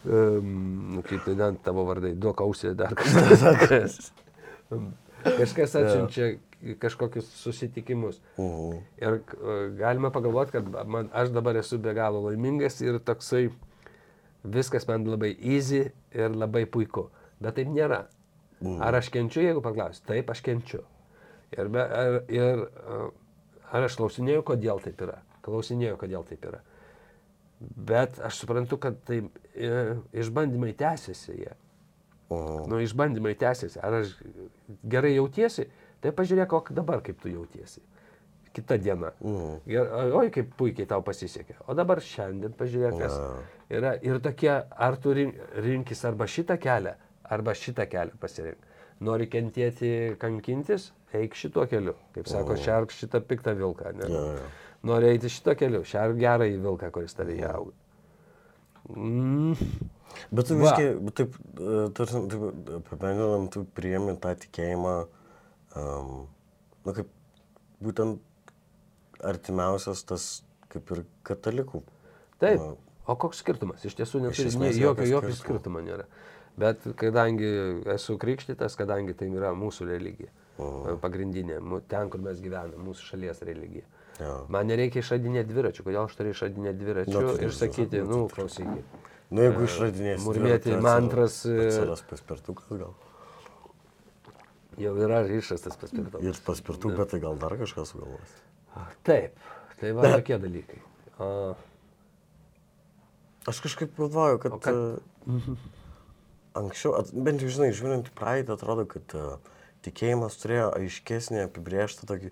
[0.10, 4.10] um, kaip tai ten tavo vardai, duok ausį dar kažkas.
[5.22, 6.32] kažkas atsiunčia
[6.80, 8.22] kažkokius susitikimus.
[8.38, 8.80] Mhm.
[9.02, 13.50] Ir e, galima pagalvoti, kad man, aš dabar esu be galo laimingas ir toksai
[14.44, 17.10] viskas man labai easy ir labai puiku.
[17.42, 18.06] Bet taip nėra.
[18.62, 20.04] Ar aš kenčiu, jeigu paklausiu?
[20.06, 20.84] Taip, aš kenčiu.
[21.52, 23.00] Ir, be, ar, ir e,
[23.74, 25.18] ar aš klausinėjau, kodėl taip yra?
[25.46, 26.62] Klausinėjau, kodėl taip yra.
[27.62, 29.72] Bet aš suprantu, kad tai e,
[30.22, 31.56] išbandymai tęsiasi jie.
[32.32, 32.70] Mhm.
[32.72, 33.82] Nu, išbandymai tęsiasi.
[33.84, 34.14] Ar aš
[34.88, 35.68] gerai jautiesi?
[36.02, 37.82] Tai pažiūrėk, o dabar kaip tu jautiesi.
[38.52, 39.14] Kita diena.
[39.24, 39.60] Mhm.
[39.72, 41.56] Ir, oi, kaip puikiai tau pasisekė.
[41.72, 43.16] O dabar šiandien pažiūrėk, kas
[43.72, 43.94] yra.
[44.04, 48.68] Ir tokie, ar tu rin- rinkis arba šitą kelią, arba šitą kelią pasirink.
[49.02, 51.96] Nori kentėti, kankintis, eik šituo keliu.
[52.14, 53.96] Kaip sako, šerk šitą piktą vilką.
[53.98, 54.10] Ne?
[54.12, 54.50] Jo, jo.
[54.84, 57.72] Nori eiti šituo keliu, šerk gerą į vilką, kuris tave įauga.
[58.90, 59.56] Mm.
[60.32, 64.96] Bet tu bet taip, e, tarsi, taip, apibendrinam, tu priemi tą tikėjimą,
[65.76, 66.28] um,
[66.86, 67.10] na kaip,
[67.84, 68.20] būtent
[69.22, 70.28] artimiausias tas,
[70.72, 71.84] kaip ir katalikų.
[72.42, 72.60] Taip.
[72.62, 72.72] Na,
[73.10, 73.82] O koks skirtumas?
[73.84, 75.82] Iš tiesų neturi nei jokio, jokio skirtumo.
[75.84, 76.04] nėra.
[76.62, 77.48] Bet kadangi
[77.96, 80.30] esu krikštytas, kadangi tai yra mūsų religija,
[81.02, 83.84] pagrindinė, mu- ten, kur mes gyvename, mūsų šalies religija.
[84.22, 84.46] Jo.
[84.54, 88.86] Man nereikia išradinėti dviračių, kodėl aš turiu išradinėti dviračių Na, tai ir sakyti, nu, klausykit.
[89.32, 90.24] Nu, jeigu išradinėsi.
[90.28, 92.94] murmėti dviratį, mantras, e, Atsiras paspirtukas gal.
[94.80, 96.24] Jau yra išrastas paspirtukas.
[96.24, 98.38] Ir paspirtukas, bet tai gal dar kažkas sugalvos.
[99.08, 99.36] Taip,
[99.82, 100.80] tai va tokie dalykai.
[101.20, 101.28] O,
[103.50, 104.54] Aš kažkaip galvoju, kad...
[104.54, 105.56] O kad- e,
[106.54, 109.38] Anksčiau, at, bent jau žinai, žiūrint į praeitį, atrodo, kad uh,
[109.86, 112.32] tikėjimas turėjo aiškesnį apibrėžtą tokį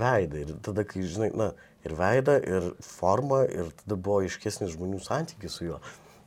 [0.00, 0.40] veidą.
[0.42, 1.46] Ir tada, kai, žinai, na,
[1.86, 5.78] ir veidą, ir formą, ir tada buvo aiškesnis žmonių santykis su juo.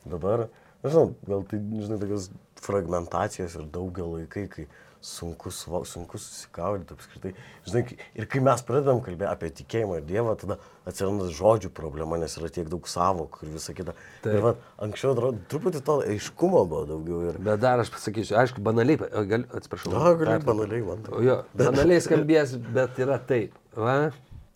[0.07, 0.47] Dabar,
[0.85, 2.29] nežinau, gal tai, žinai, tokios
[2.63, 4.65] fragmentacijos ir daugia laikai, kai
[5.03, 7.33] sunku, sunku susikaudyti apskritai.
[7.67, 12.37] Žinai, ir kai mes pradedam kalbėti apie tikėjimą ir Dievą, tada atsiranda žodžių problema, nes
[12.39, 13.95] yra tiek daug savokų ir visa kita.
[14.23, 14.31] Taip.
[14.37, 14.53] Ir va,
[14.87, 17.21] anksčiau atrodo, truputį to aiškumo buvo daugiau.
[17.29, 17.39] Ir...
[17.43, 19.91] Bet dar aš pasakysiu, aišku, banaliai, gal, atsiprašau.
[19.91, 20.51] Na, gali pertraukiau.
[20.53, 21.07] banaliai man.
[21.11, 23.59] O Jo, banaliai skambės, bet yra taip.
[23.75, 23.97] Va,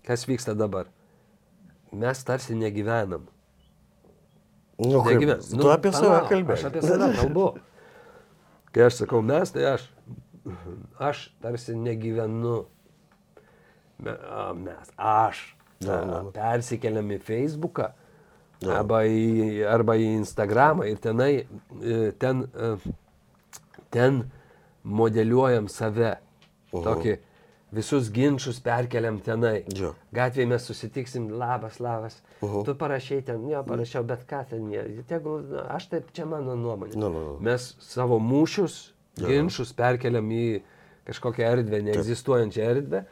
[0.08, 0.88] kas vyksta dabar?
[1.92, 3.28] Mes tarsi negyvenam.
[4.78, 6.60] Nu, kaip, Negyven- tu apie save palauk, kalbėjai.
[6.60, 7.48] Aš apie save kalbu.
[8.76, 9.88] Kai aš sakau mes, tai aš.
[11.00, 12.66] Aš tarsi negyvenu.
[14.00, 15.44] Mes, aš.
[15.82, 16.34] Na, na, na.
[16.34, 17.92] Persikeliam į Facebooką
[18.66, 22.72] arba į, arba į Instagramą ir tenai, e, ten, e,
[23.94, 24.24] ten
[24.84, 26.16] modeliuojam save.
[26.74, 27.14] Tokį
[27.74, 29.62] visus ginčius perkeliam tenai.
[29.76, 29.94] Jo.
[30.16, 32.20] Gatvėje mes susitiksim, labas, labas.
[32.42, 32.66] Mhm.
[32.68, 34.84] Tu parašai ten, jo, parašiau, bet ką ten jie.
[35.08, 36.96] Tegul, na, aš taip, čia mano nuomonė.
[36.96, 37.38] Nu, nu, nu.
[37.44, 38.78] Mes savo mūšius,
[39.22, 40.48] ginčius perkeliam į
[41.08, 43.04] kažkokią erdvę, neegzistuojančią erdvę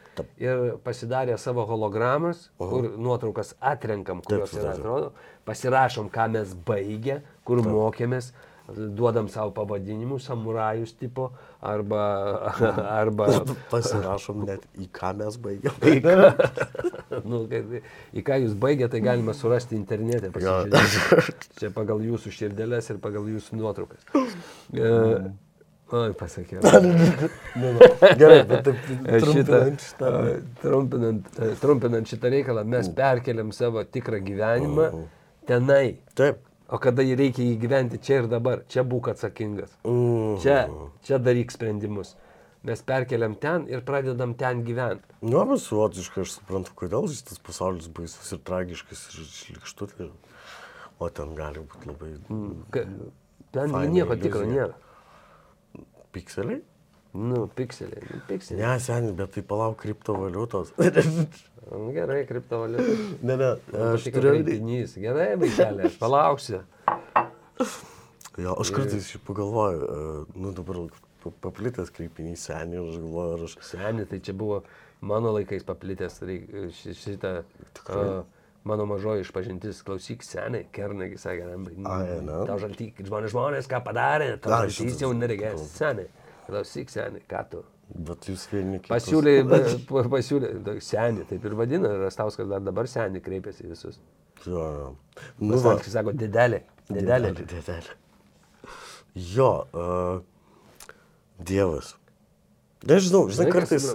[0.42, 4.82] ir pasidarę savo hologramas, kur nuotraukas atrenkam, kurios taip, yra, taip.
[4.82, 8.34] atrodo, pasirašom, ką mes baigė, kur mokėmės,
[8.68, 11.30] duodam savo pavadinimus, samurajus tipo,
[11.62, 12.02] arba,
[13.00, 13.28] arba
[13.70, 15.78] Pasirašom net į ką mes baigėm.
[17.30, 17.76] nu, kad,
[18.12, 20.32] į ką jūs baigėte, tai galima surasti internete.
[21.60, 24.04] Čia pagal jūsų širdelės ir pagal jūsų nuotraukas.
[24.76, 24.88] E,
[25.92, 26.60] oi, pasakiau.
[27.56, 27.78] Nu, nu.
[28.20, 28.80] Gerai, bet taip
[29.22, 30.10] trumpinant šitą.
[30.62, 34.90] trumpinant, e, trumpinant šitą reikalą, mes perkeliam savo tikrą gyvenimą
[35.48, 35.96] tenai.
[36.18, 36.42] Taip.
[36.68, 39.70] O kada jį reikia įgyventi čia ir dabar, čia būk atsakingas.
[39.86, 40.32] Mm.
[40.42, 40.56] Čia,
[41.06, 42.16] čia daryk sprendimus.
[42.66, 45.06] Mes perkeliam ten ir pradedam ten gyventi.
[45.22, 50.08] Nu, bet suvotiškai aš suprantu, kodėl šitas pasaulis baisus ir tragiškas ir šlikštutė.
[50.98, 52.10] O ten gali būti labai
[52.74, 52.88] Ka-
[53.54, 54.74] Ten nieko tikro nėra.
[56.16, 56.62] Pikseliai.
[57.16, 58.60] Nu, pikseliai, nu, pikseliai.
[58.60, 60.74] Ne, seniai, bet tai palauk kriptovaliutos.
[61.66, 62.96] Nu, Gerai, kriptovaliuta.
[63.26, 63.48] ne, ne,
[63.88, 64.34] aš turiu...
[64.36, 64.92] kreipinys.
[65.00, 66.60] Gerai, vaikelė, aš palauksiu.
[68.36, 70.82] Jo, aš kartais šiaip pagalvoju, e, nu dabar
[71.24, 73.56] pa- paplitęs kreipinys seniai ir aš galvoju, ar aš...
[73.64, 74.60] Seni, tai čia buvo
[75.00, 76.20] mano laikais paplitęs
[77.00, 78.20] šitą uh,
[78.66, 79.80] mano mažoji išpažintis.
[79.86, 81.70] Klausyk, seniai, kernagi sakė, ne?
[82.48, 85.62] tau žaltyk, žmonės, žmonės, ką padarė, tau žaltys jau neregės.
[85.76, 86.08] Seniai,
[86.48, 87.62] klausyk, seniai, ką tu.
[88.06, 89.34] Bet jūs vieni kitus- Pasiūlė,
[89.90, 90.48] pa- pasiūlė,
[90.82, 94.00] seniai, taip ir vadina, Rastauskas dar dabar seniai kreipiasi visus.
[94.46, 94.88] Jo, jo.
[95.40, 97.30] Nu, Pasakyk, sako, didelė, didelė.
[97.38, 97.94] Didelė, didelė.
[99.16, 100.18] Jo, uh,
[101.38, 101.94] Dievas.
[102.86, 103.86] Nežinau, žinai, kartais...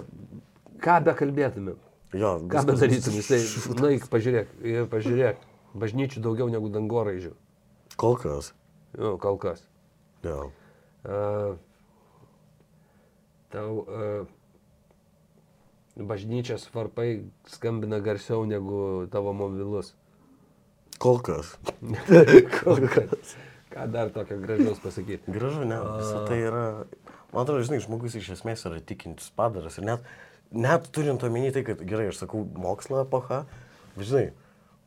[0.82, 1.76] Ką be kalbėtumėm?
[2.12, 3.14] Jo, Ką bedarytum?
[3.16, 3.40] Jisai,
[3.78, 5.40] nueik, pažiūrėk, ir pažiūrėk.
[5.72, 7.32] Bažnyčių daugiau negu dangoraižių.
[7.96, 8.52] Kol kas.
[8.98, 9.62] Nu, kol kas.
[10.24, 10.50] Jo.
[11.08, 11.54] Uh,
[13.52, 14.28] tau uh,
[15.96, 19.94] bažnyčios varpai skambina garsiau negu tavo mobilus.
[21.02, 21.56] Kol kas.
[22.60, 23.32] Kol kas.
[23.72, 25.32] Ką dar tokio gražaus pasakyti?
[25.32, 26.66] Gražu, ne, visą tai yra,
[27.32, 30.04] man atrodo, žinai, žmogus iš esmės yra tikintis padaras ir net,
[30.52, 33.42] net turint omeny tai, kad gerai, aš sakau, mokslo epocha,
[33.98, 34.30] žinai,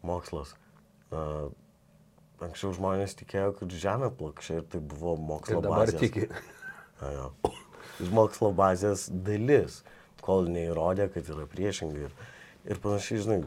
[0.05, 0.55] mokslas.
[1.13, 1.49] Uh,
[2.43, 6.01] anksčiau žmonės tikėjo, kad žemė plokščia ir tai buvo mokslo Ir dabar bazės.
[6.01, 6.27] tiki.
[6.99, 7.53] A, jo.
[8.11, 9.81] Mokslo bazės dalis,
[10.25, 12.09] kol neįrodė, kad yra priešingai.
[12.09, 12.33] Ir,
[12.67, 13.39] ir panašiai, žinai,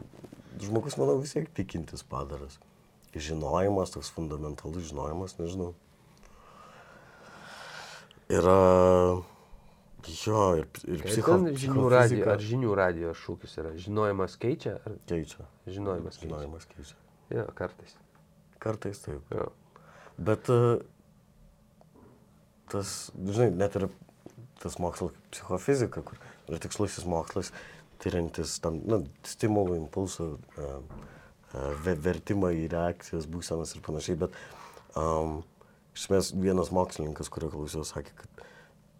[0.63, 2.57] žmogus, manau, vis tiek tikintis padaras.
[3.13, 5.73] Žinojimas, toks fundamentalus žinojimas, nežinau.
[8.29, 8.57] Yra.
[10.07, 13.73] Jo, ir, ir Kaip psicho, ten žinių radijo, ar žinių radijo šūkis yra?
[13.75, 15.43] Žinojimas keičia, ar keičia.
[15.67, 16.29] žinojimas keičia?
[16.29, 16.95] Žinojimas keičia.
[17.35, 17.97] Jo, kartais.
[18.63, 19.33] Kartais taip.
[19.35, 19.49] Jo.
[20.17, 20.79] Bet e,
[22.71, 23.89] tas, žinai, net ir
[24.63, 26.19] tas mokslas psichofizika, kur
[26.49, 27.51] yra tikslusis mokslas,
[28.03, 30.71] tyrintis tam, na, stimulų, impulsų, e,
[31.53, 34.35] e, ve- vertimą į reakcijas, būsenas ir panašiai, bet
[34.99, 35.41] um,
[35.95, 38.45] iš esmės vienas mokslininkas, kurio klausiau, sakė, kad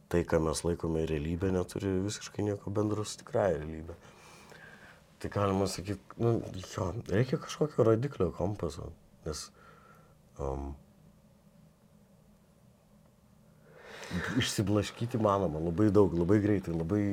[0.09, 3.97] tai, ką mes laikome realybė, neturi visiškai nieko bendro su tikrąja realybė.
[5.19, 6.37] Tai galima sakyti, nu,
[6.73, 8.87] jo, reikia kažkokio radiklio kompaso,
[9.25, 9.49] nes
[10.39, 10.71] um,
[14.39, 17.03] išsiblaškyti manoma labai daug, labai greitai, labai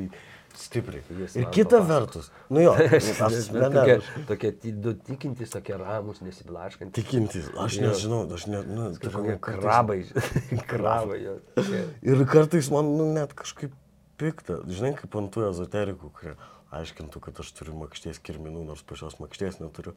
[0.59, 1.03] stipriai.
[1.37, 1.89] Ir kita papasakos.
[1.91, 2.73] vertus, nu jo,
[3.27, 3.97] aš ne, tokie,
[4.29, 4.51] tokie
[4.87, 6.97] du tikintys, tokie ramus, nesiblaškantys.
[6.97, 7.91] tikintis, aš Jo.
[7.91, 9.99] nežinau, aš ne, nu, kartais- krabai.
[10.73, 11.19] krabai.
[11.25, 11.37] jo.
[11.59, 11.83] Tokie.
[12.03, 13.75] Ir kartais man nu, net kažkaip
[14.21, 16.37] pikta, žinai, kaip ant tų ezoterikų, kurie
[16.77, 19.93] aiškintų, kad aš turiu makšties kirminų, nors pačios makšties neturiu.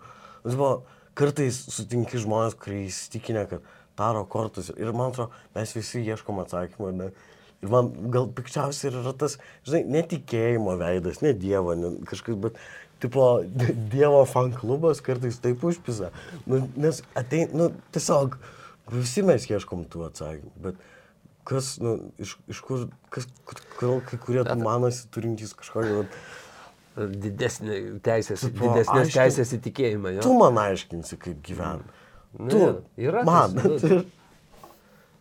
[0.45, 0.83] Nes buvo,
[1.17, 3.65] kartais sutinki žmonės, kurie įsitikinę, kad
[3.99, 4.69] taro kortus.
[4.77, 7.09] Ir man atrodo, mes visi ieškom atsakymų, ne?
[7.61, 9.37] Ir man gal pikčiausia yra tas,
[9.67, 12.59] žinai, netikėjimo veidas, ne Dievo, ne kažkas, bet,
[13.03, 13.25] tipo,
[13.93, 16.11] Dievo fan klubas kartais taip užpisa.
[16.47, 18.37] Nu, nes atein, nu, tiesiog,
[18.95, 20.79] visi mes ieškom tų atsakymų, bet
[21.49, 26.21] kas, nu, iš, iš kur, kas, kodėl kai kurie tu manosi turintys kažkokį, vat,
[26.99, 30.11] Didesnė teisės, Tipo, didesnės aiškiai- teisės įtikėjimą.
[30.23, 30.37] tu Jo.
[30.39, 31.93] man aiškinsi, kaip gyventi.
[32.39, 32.59] Nu, Tu,
[33.05, 33.99] yra man, tas, nu,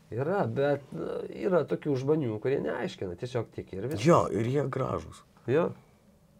[0.08, 1.06] Yra, bet nu,
[1.36, 4.06] yra tokių žmonių, kurie neaiškina, tiesiog tik ir viskas.
[4.06, 5.20] jo, ir jie gražus.
[5.48, 5.68] Jo.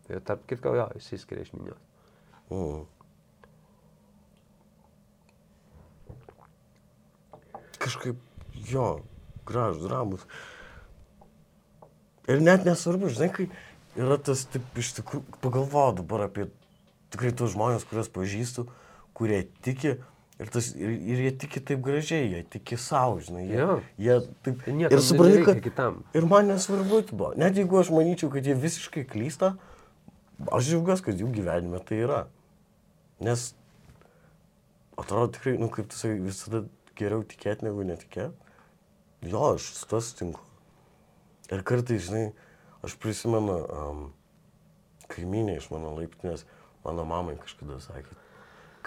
[0.09, 1.83] Ir tarp kitko, jo, išsiskiria iš minios.
[2.49, 2.87] Mm.
[7.77, 8.17] Kažkaip
[8.71, 8.87] jo,
[9.47, 10.25] gražus, ramus.
[12.29, 13.51] Ir net nesvarbu, žinai, kai
[14.01, 16.49] yra tas, taip, iš tikrųjų, pagalvoju dabar apie
[17.13, 18.67] tikrai tos žmonės, kuriuos pažįstu,
[19.17, 19.99] kurie tiki.
[20.39, 23.43] Ir, tas, ir, ir jie tiki taip gražiai, jie tiki savo, žinai.
[23.49, 23.79] Jie, Jo.
[23.99, 24.61] jie taip.
[24.71, 25.97] Ir supranti, kad kitam.
[26.15, 29.57] Ir man nesvarbu, tipo, net jeigu aš manyčiau, kad jie visiškai klysta,
[30.55, 32.21] aš džiaugiuosi, kad jų gyvenime tai yra.
[33.27, 33.49] Nes
[34.99, 36.63] atrodo tikrai, nu kaip tu sakai, visada
[36.99, 38.35] geriau tikėti negu netikėti.
[39.27, 40.45] Jo, aš su to sutinku.
[41.51, 42.29] Ir kartais, žinai,
[42.87, 44.07] aš prisimenu um,
[45.11, 46.45] kaiminė iš mano laiptinės,
[46.85, 48.15] mano mamai kažkada sakė,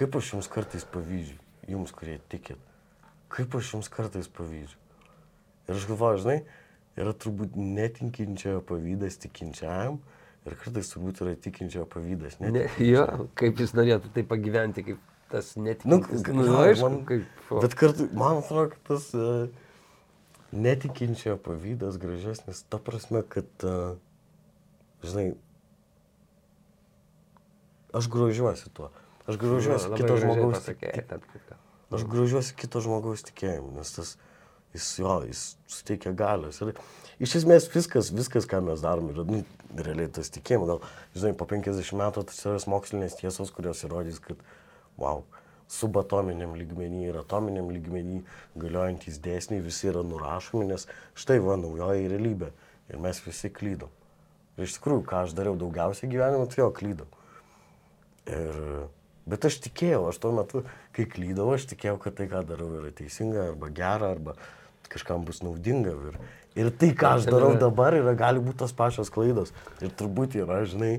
[0.01, 1.37] kaip aš jums kartais pavyzdžiu,
[1.69, 2.57] jums, kurie tikit,
[3.29, 4.79] kaip aš jums kartais pavyzdžiu.
[5.69, 6.39] Ir aš galvoju, žinai,
[6.99, 9.99] yra turbūt netinkinčiojo pavydas tikinčiajam
[10.49, 13.05] ir kartais turbūt yra tikinčiojo pavydas Ne, jo,
[13.37, 16.23] kaip jis norėtų tai pagyventi, kaip tas Nu, netikintis.
[16.25, 17.43] k- Nu, jo, aišku, man, kaip.
[17.53, 17.61] o.
[17.63, 19.45] bet kartu, man atrodo, kad tas uh,
[20.51, 23.93] netikinčiojo pavydas gražesnis, ta prasme, kad, uh,
[25.05, 25.29] žinai,
[27.93, 28.89] aš grožiuosi tuo.
[29.27, 31.57] Aš labai kito žmogaus pasakei, tik- tarp kitko.
[31.91, 34.15] Aš grožiuosi kito žmogaus tikėjimu, nes tas,
[34.73, 36.61] jis jo, jis suteikia galios.
[36.63, 36.73] Ir
[37.19, 39.43] iš esmės viskas, viskas, ką mes darome, yra, nu,
[39.75, 40.71] realiai tas tikėjimas.
[40.71, 40.81] Gal,
[41.17, 44.39] žinai, po 50 metų atsiras mokslinės tiesos, kurios įrodys, kad,
[45.01, 45.25] wow,
[45.71, 48.21] subatominiam lygmenį ir atominiam lygmenį
[48.59, 52.51] galiojantys dėsniai visi yra nurašomi, nes štai va naujoji realybė.
[52.91, 53.91] Ir mes visi klydom.
[54.57, 57.07] Ir iš tikrųjų, ką aš dariau daugiausiai gyvenime, tai jo klydom.
[58.27, 58.57] Ir,
[59.31, 60.63] bet aš tikėjau, aš tuo metu,
[60.95, 64.35] kai klydau, aš tikėjau, kad tai, ką darau, yra teisinga arba gera, arba
[64.91, 65.93] kažkam bus naudinga.
[66.09, 66.19] Ir,
[66.59, 69.55] ir tai, ką aš darau dabar, yra, gali būti tos pačios klaidos.
[69.79, 70.97] Ir turbūt yra, žinai,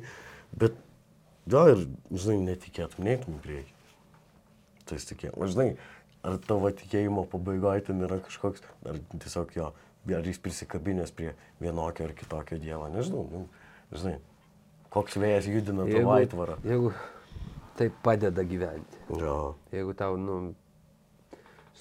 [0.57, 0.77] bet,
[1.53, 3.79] jo, ir, žinai, netikėtum, neitum į priekį.
[4.89, 5.69] Tai tikėjimas, žinai,
[6.27, 9.71] ar tavo tikėjimo pabaigoje ten yra kažkoks, ar tiesiog jo,
[10.17, 13.45] ar jis prisikabinės prie vienokio ar kitokio dievo, nežinau, nu,
[13.95, 14.17] žinai,
[14.93, 16.59] koks vėjas judina tavo aitvarą.
[16.67, 16.93] jeigu
[17.83, 19.55] tai padeda gyventi, Jo.
[19.75, 20.41] jeigu tau, nu,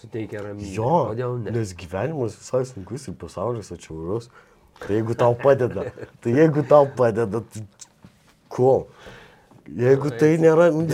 [0.01, 1.53] suteikia ramybę, Jo, kodėl ne?
[1.53, 4.31] nes gyvenimas visai sunkus ir pasaulis atšiaurus.
[4.81, 5.91] Tai jeigu tau padeda,
[6.23, 7.61] tai jeigu tau padeda, tai
[8.49, 8.71] ko?
[9.77, 10.87] Jeigu tai nėra, nu,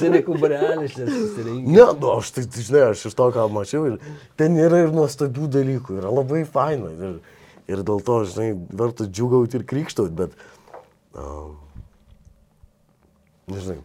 [0.00, 1.68] cinikų barelis čia susirinkė.
[1.68, 3.98] Ne, nu, aš tai, tai, žinai, aš iš to, ką mačiau, ir
[4.40, 6.94] ten yra ir nuostabių dalykų, yra labai faina.
[6.96, 7.20] Ir,
[7.70, 10.34] ir dėl to, žinai, verta džiugauti ir krikštauti, bet,
[11.12, 11.58] um,
[13.52, 13.78] nežinai,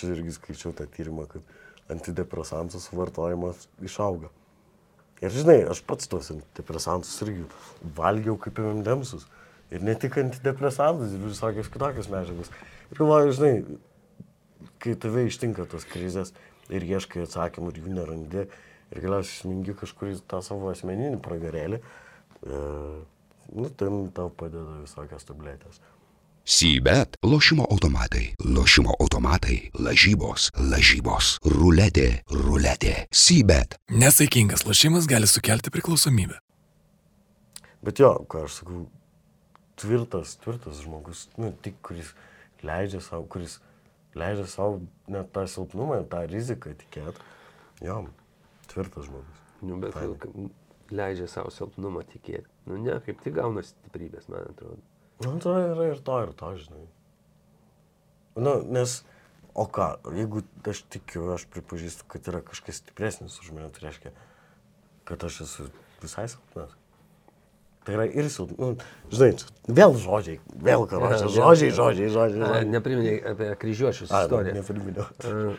[0.00, 4.30] čia irgi skaičiau tą tyrimą, kad antidepresantų suvartojimas išauga.
[5.20, 7.44] Ir žinai, aš pats tuos antidepresantus irgi
[7.96, 9.26] valgiau kaip MMDMsus.
[9.70, 12.50] Ir ne tik antidepresantus, ir visokios kitokios medžiagos.
[12.90, 13.52] Ir galvoju, žinai,
[14.80, 16.32] kai tave ištinka tos krizės
[16.72, 18.46] ir ieškai atsakymų ir jų nerandi
[18.90, 22.60] ir galiausiai smingi kažkur į tą savo asmeninį pragarėlį, e,
[23.54, 25.78] nu, ten tau padeda visokios tabletės.
[26.50, 33.76] Sybet lošimo automatai, lošimo automatai, lažybos, lažybos, ruletė, ruletė, Sybet.
[33.94, 36.40] Nesaikingas lošimas gali sukelti priklausomybę.
[37.86, 38.80] Bet jo, ką aš sakau,
[39.78, 42.10] tvirtas, tvirtas žmogus, nu, tik kuris
[42.66, 43.60] leidžia savo, kuris
[44.18, 47.28] leidžia savo net tą silpnumą, tą riziką tikėti.
[47.86, 48.02] Jo,
[48.74, 49.38] tvirtas žmogus.
[49.62, 50.18] Nu, bet Fainai.
[50.18, 50.50] k-
[50.98, 52.50] leidžia savo silpnumą tikėti.
[52.66, 54.82] Nu, ne, kaip tik gauna stiprybės, man atrodo.
[55.20, 56.86] Nu, to yra ir to, ir to, žinai.
[58.40, 59.00] Nu, nes,
[59.52, 64.12] o ką, jeigu aš tikiu, aš pripažįstu, kad yra kažkas stipresnis už mane, tai reiškia,
[65.04, 65.66] kad aš esu
[66.00, 66.72] visai silpnas.
[67.84, 68.60] Tai yra ir silpnas.
[68.60, 68.70] Nu,
[69.12, 69.32] žinai,
[69.68, 72.12] vėl žodžiai, vėl vėl- Žodžiai, žodžiai, žodžiai.
[72.16, 72.70] Žodžiai.
[72.72, 74.54] Nepriminėjai apie kryžiuočius istoriją.
[74.56, 75.58] nepriminiau.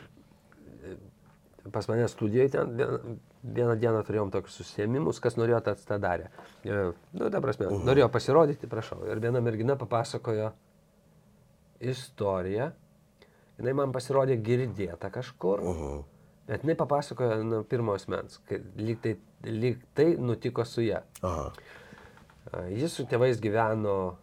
[1.71, 6.29] Pas mane studijoje ten vieną, dieną turėjom tokius susėmimus, kas norėjo tas tą darė.
[6.65, 9.01] E, Nu, ta prasme, norėjo pasirodyti, prašau.
[9.09, 10.51] Ir viena mergina papasakojo
[11.81, 12.71] istoriją.
[13.61, 16.01] Jis man pasirodė girdėta kažkur, Mhm.
[16.47, 19.13] Bet jinai papasakojo nuo pirmo asmens, kad lyg tai,
[19.45, 20.99] lyg tai nutiko su ją.
[21.23, 21.51] Aha.
[22.51, 24.15] A, Jis su tėvais gyveno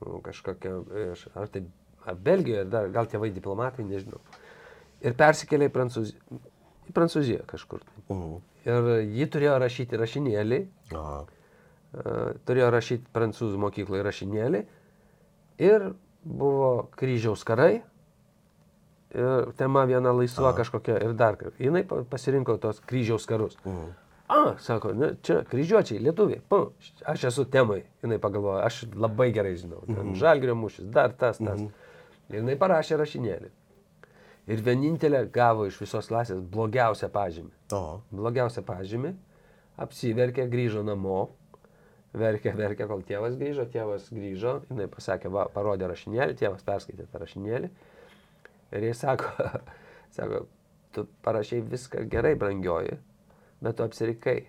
[0.00, 0.70] nu, kažkokia,
[1.34, 1.64] ar tai
[2.06, 4.20] ar Belgijoje, ar dar, gal tėvai diplomatai, nežinau.
[5.02, 6.40] Ir persikėlė į Prancūziją,
[6.90, 7.84] į Prancūziją kažkur.
[8.10, 8.40] Mhm.
[8.68, 10.58] Ir ji turėjo rašyti rašinėlį,
[10.92, 11.22] Aha.
[12.46, 14.60] turėjo rašyti prancūzų mokykloje rašinėlį
[15.64, 15.86] ir
[16.24, 17.80] buvo kryžiaus karai.
[19.10, 21.34] Ir tema viena laisva kažkokia ir dar.
[21.58, 23.56] Jinai pa- pasirinko tos kryžiaus karus.
[23.64, 23.88] Mhm.
[24.30, 26.38] A, sako, ne, čia kryžiuočiai, lietuviai.
[26.48, 26.60] Pa,
[27.10, 29.80] aš esu temai, jinai pagalvojo, aš labai gerai žinau.
[29.88, 31.58] Ten žalgrio mūšis, dar tas, tas.
[32.30, 33.50] Ir jinai parašė rašinėlį.
[34.50, 37.52] Ir vienintelė gavo iš visos klasės blogiausią pažymį.
[37.76, 38.00] O.
[38.10, 39.12] Blogiausią pažymį.
[39.80, 41.28] Apsiverkė, grįžo namo.
[42.18, 43.68] Verkė, verkė, kol tėvas grįžo.
[43.70, 47.70] Tėvas grįžo, jinai pasakė, va, parodė rašinėlį, tėvas perskaitė tą rašinėlį.
[48.74, 49.30] Ir jis sako,
[50.16, 50.44] sako,
[50.96, 52.98] tu parašai viską gerai, brangioji,
[53.62, 54.40] bet tu apsirikai.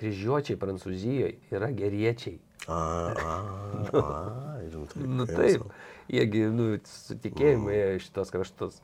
[0.00, 2.40] Kryžiuočiai Prancūzijoje yra geriečiai.
[2.72, 2.80] A,
[3.12, 3.34] a,
[4.00, 4.40] a,
[4.90, 5.06] rimtai.
[5.06, 5.64] Nu taip.
[6.10, 8.80] Jiegi, nu, su tikėjimu ėjo iš tos kraštus.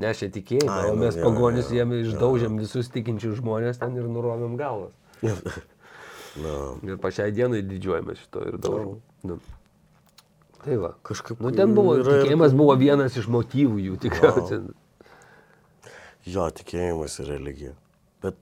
[0.00, 3.96] Nešė tikėjimą, Ai, o nu, mes jo, pagonis jo, jiem išdaužėm visus tikinčius žmonės ten
[3.98, 4.94] ir nurovėm galvas.
[6.40, 6.52] Na,
[6.86, 9.00] Ir pačiai dienai didžiuojamės šito ir daužom.
[9.26, 9.40] Nu.
[10.62, 10.92] Tai va.
[11.08, 14.60] Kažkaip Nu, ten buvo, yra tikėjimas buvo vienas iš motyvų jų tikriausiai.
[16.30, 17.74] jo tikėjimas ir religija.
[18.22, 18.38] Bet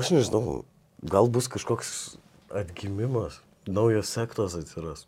[0.00, 0.62] aš nežinau,
[1.02, 2.16] gal bus kažkoks
[2.56, 5.04] atgimimas, naujos sektos atsiras.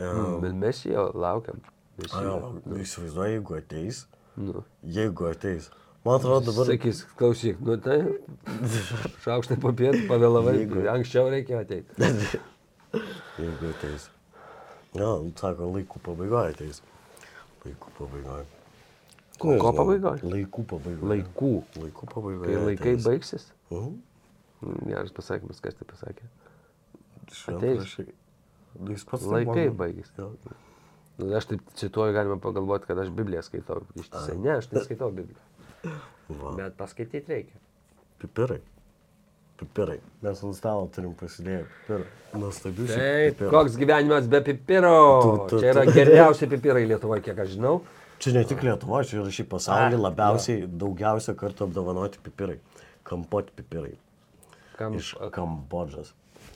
[0.00, 1.58] Um, Bet mes jo laukiam.
[2.00, 3.98] Jo, jo, įsivaizduoju, jeigu ateis,
[4.40, 4.62] nu.
[4.82, 5.66] jeigu ateis.
[6.06, 6.66] Man atrodo dabar...
[6.70, 7.98] Sakys, klausyk, nu tai
[9.22, 12.08] šaukštai papėt, pavėlavai, Jeigu- anksčiau reikėjo ateiti.
[13.42, 14.08] Jeigu ateis.
[14.96, 16.80] Ja, sako, laikų pabaigoje ateis.
[17.66, 18.48] Laikų pabaigoje.
[19.42, 20.24] Ko- ko pabaigoj?
[20.32, 21.08] Laikų pabaigoje.
[21.12, 21.52] Laikų.
[21.84, 22.48] Laikų pabaigoje.
[22.50, 23.06] Kai laikai ateis.
[23.06, 23.46] baigsis.
[23.70, 23.94] Mhm.
[24.90, 26.26] Geras pasakymas, kas tai pasakė.
[27.32, 28.10] Šventraščiai.
[28.10, 28.18] Nu,
[28.88, 29.74] Jis pats Laikai mano.
[29.82, 30.12] baigsis.
[30.18, 30.30] Jo.
[31.18, 33.82] Nu, aš taip cituoju, galima pagalvoti, kad aš Bibliją skaitau.
[34.00, 34.36] Ištisai.
[34.40, 35.96] Ne, aš neskaitau Bibliją.
[36.40, 36.52] Va.
[36.56, 37.58] Bet paskaityti reikia.
[38.22, 38.60] Pipirai.
[39.60, 39.98] Pipirai.
[40.24, 42.04] Mes ant stalo turim pasidėję pipirą.
[42.40, 43.50] Nuostabių šiaip Taip, pipirų.
[43.52, 44.94] koks gyvenimas be pipiro.
[45.22, 47.82] Tu- tu- Čia yra geriausi pipirai Lietuvoje, kiek aš žinau.
[48.22, 52.58] Čia ne tik Lietuva, čia yra šį pasaulį Ah, labiausiai, daugiausia kartų apdovanoti pipirai.
[53.04, 53.96] Kampot pipirai.
[54.78, 56.12] Kam, Iš Kambodžos.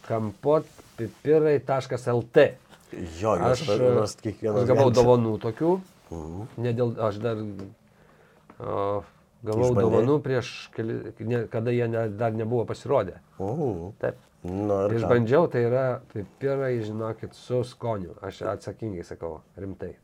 [0.09, 2.39] kampotpipirai.lt.
[3.21, 4.61] Jo, Aš, aš, aš kiekvieną.
[4.63, 5.73] aš gavau dovanų tokių.
[6.15, 6.41] Mhm.
[6.63, 7.45] Ne dėl, aš dar o,
[9.43, 9.83] gavau Išbandei?
[9.83, 10.47] dovanų prieš,
[10.77, 10.95] keli,
[11.27, 13.15] ne, kada jie ne, dar nebuvo pasirodę.
[13.43, 14.15] O, Taip.
[14.47, 14.95] ką?
[14.95, 18.15] Išbandžiau, tai yra pipirai, žinokit, su skoniu.
[18.23, 19.97] Aš atsakingai sakau, rimtai.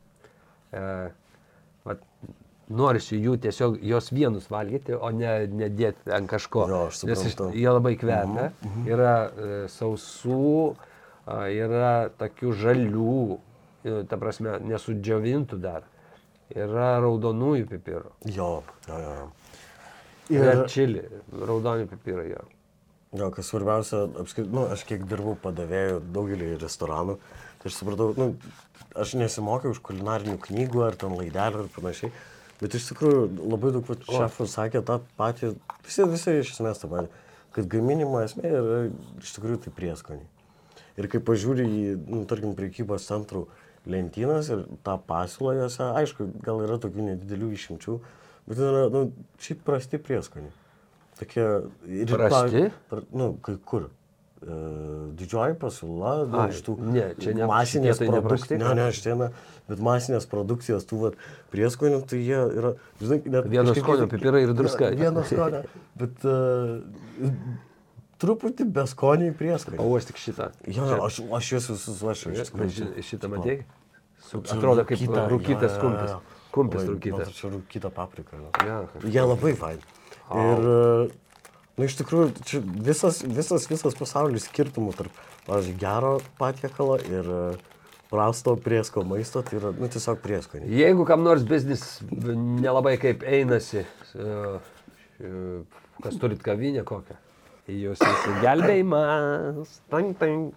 [0.75, 0.83] E,
[1.87, 1.99] vat,
[2.73, 6.65] norisi jų tiesiog jos vienus valgyti, o ne nedėti ant kažko.
[6.71, 7.51] Jo, aš Nes suprantu.
[7.57, 8.49] jie labai kvepia.
[8.89, 10.75] Yra e, sausų,
[11.25, 13.17] a, yra tokių žalių,
[13.85, 15.85] e, ta prasme, nesudžiovintų dar.
[16.53, 18.11] Yra raudonųjų pipirų.
[18.29, 18.49] Jo,
[18.89, 19.29] jo, jo.
[20.33, 21.01] Yra Ir, čili,
[21.35, 22.43] raudoni pipirai jo.
[23.19, 27.17] jo, kas svarbiausia, apskritai, nu, aš kiek dirbau padavėjų daugelį restoranų,
[27.61, 28.29] tai aš supratau, nu,
[28.95, 32.13] aš nesimokiau iš kulinarinių knygų ar ten laidelių ir panašiai,
[32.63, 35.53] bet iš tikrųjų labai daug šefų sakė tą patį,
[35.83, 37.11] visi, visi iš esmės tą patį,
[37.53, 38.79] kad gaminimo esmė yra
[39.21, 40.29] iš tikrųjų tai prieskoniai.
[40.97, 43.47] Ir kai pažiūri į, nu, tarkim, priekybos centrų
[43.89, 47.97] lentynas ir tą pasiūlą jose, aišku, gal yra tokių nedidelių išimčių,
[48.47, 49.07] bet tai yra, nu,
[49.43, 50.53] šiaip prasti prieskoniai.
[51.19, 51.43] Tokie
[51.85, 52.63] ir Prasti?
[52.89, 53.89] Pra, nu, kai kur.
[54.43, 54.55] E,
[55.15, 58.59] didžioji pasiūla, nu, iš tų ne, čia ne- masinės tai produkcijos.
[58.59, 59.29] Ne, ne, šitie, ne,
[59.69, 61.15] bet masinės produkcijos tų vat,
[61.53, 63.47] prieskonių, tai jie yra, žinai, net...
[63.71, 64.89] Kažkaip- skonio pipirai ir druska.
[64.99, 65.61] Vieno skonio,
[66.01, 67.31] bet uh,
[68.19, 69.79] truputį beskoniai prieskoniai.
[69.79, 70.49] Pauos tik šitą.
[70.67, 72.99] Jo, jo, aš, aš juos visus važiuoju.
[72.99, 73.63] Šitą matėjai?
[74.43, 76.13] Atrodo kaip rūkyta, rūkytas jo, kumpis.
[76.53, 77.31] Kumpis rūkytas.
[78.43, 78.51] jo.
[78.67, 79.11] Jo, kažkas.
[79.15, 79.91] Jie labai faini.
[80.33, 80.67] Ir,
[81.73, 87.29] e, nu, iš tikrųjų, čia visas, visas, visas pasaulis skirtumų tarp, pavyzdžiui, gero patiekalo ir
[87.33, 87.43] e,
[88.13, 90.69] prasto priesko maisto, tai yra, nu, tiesiog prieskoniai.
[90.83, 94.33] Jeigu kam nors biznis nelabai kaip einasi, e,
[95.17, 95.31] e,
[96.03, 97.17] kas turit kavinę kokią,
[97.73, 99.79] jūs įsigelbėjimas.
[99.89, 100.51] Tang, tang.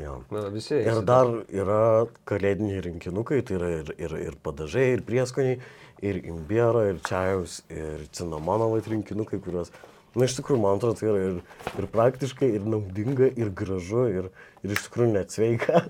[0.00, 0.20] Jo.
[0.32, 0.78] Na, visi.
[0.78, 1.04] Ir eisi.
[1.04, 1.82] dar yra
[2.28, 5.58] kalėdiniai rinkinukai, tai yra ir, ir, ir padažai, ir prieskoniai,
[6.06, 9.74] ir imbiero, ir čiajaus, ir cinamono rinkinukai, kuriuos,
[10.16, 11.38] na iš tikrųjų, man atrodo, tai yra ir,
[11.78, 14.28] ir praktiškai, ir naudinga, ir gražu, ir,
[14.64, 15.84] ir iš tikrųjų net sveika.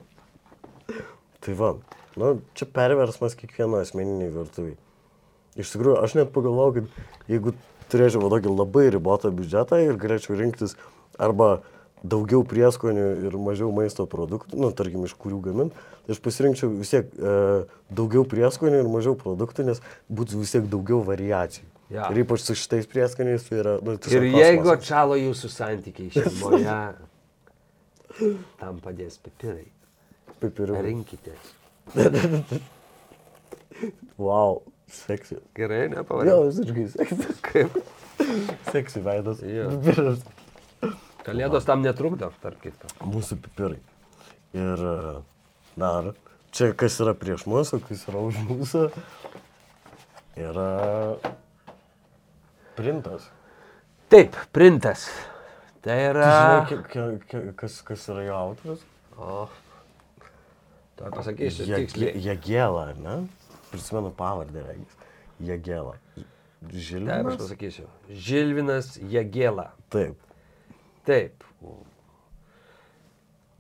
[1.45, 1.75] tai va,
[2.21, 4.77] nu, čia perversmas kiekvieno asmeniniai virtuviai.
[5.61, 7.57] Iš tikrųjų, aš net pagalvojau, kad jeigu
[7.91, 10.77] turėčiau tokį labai ribotą biudžetą ir galėčiau rinktis
[11.18, 11.61] arba
[12.07, 16.93] daugiau prieskonių ir mažiau maisto produktų, nu, tarkim, iš kurių gamint, tai aš pasirinkčiau vis
[16.95, 17.35] tiek e,
[17.93, 21.68] daugiau prieskonių ir mažiau produktų, nes būtų vis tiek daugiau variacijų.
[21.91, 22.05] Jo.
[22.14, 23.72] Ir ypač su šitais prieskoniais tai yra...
[23.82, 24.76] Nu, Ir jeigu kosmosas.
[24.78, 26.76] atšalo jūsų santykiai šeimoje,
[28.61, 29.66] tam padės pipirai.
[30.41, 30.82] Pipirai.
[30.86, 31.34] Rinkite.
[34.20, 34.61] Wow,
[34.93, 35.38] seksy.
[35.57, 36.41] Gerai, Jo, nepavadėjau.
[36.51, 37.34] visiškai seksy.
[37.47, 37.76] Kaip?
[38.70, 39.41] Seksy veidas.
[39.47, 39.68] Jo.
[39.80, 40.22] Pipiras.
[41.24, 42.91] Kalėdos tam netrukdo, tarp kitko.
[43.09, 43.80] Mūsų pipirai.
[44.57, 44.80] Ir
[45.78, 46.12] dar,
[46.55, 48.86] čia kas yra prieš mus, o kas yra už mūsų,
[50.43, 50.68] yra
[52.77, 53.29] printas.
[54.11, 55.09] Taip, printas.
[55.85, 56.31] Tai yra...
[56.68, 58.83] Tu žinai, kas, kas yra jo autorius?
[59.16, 59.45] O.
[60.99, 62.12] Tai pasakysiu Je-.
[62.27, 63.14] Jagėla, ar ne?
[63.71, 64.97] Prisimenu pavardę, regis.
[65.41, 65.95] Jagėla.
[66.18, 66.27] Taip,
[66.68, 67.39] aš Žilvinas?
[67.41, 67.87] pasakysiu.
[68.11, 69.71] Žilvinas Jagėla.
[69.95, 70.18] Taip.
[71.09, 71.47] Taip.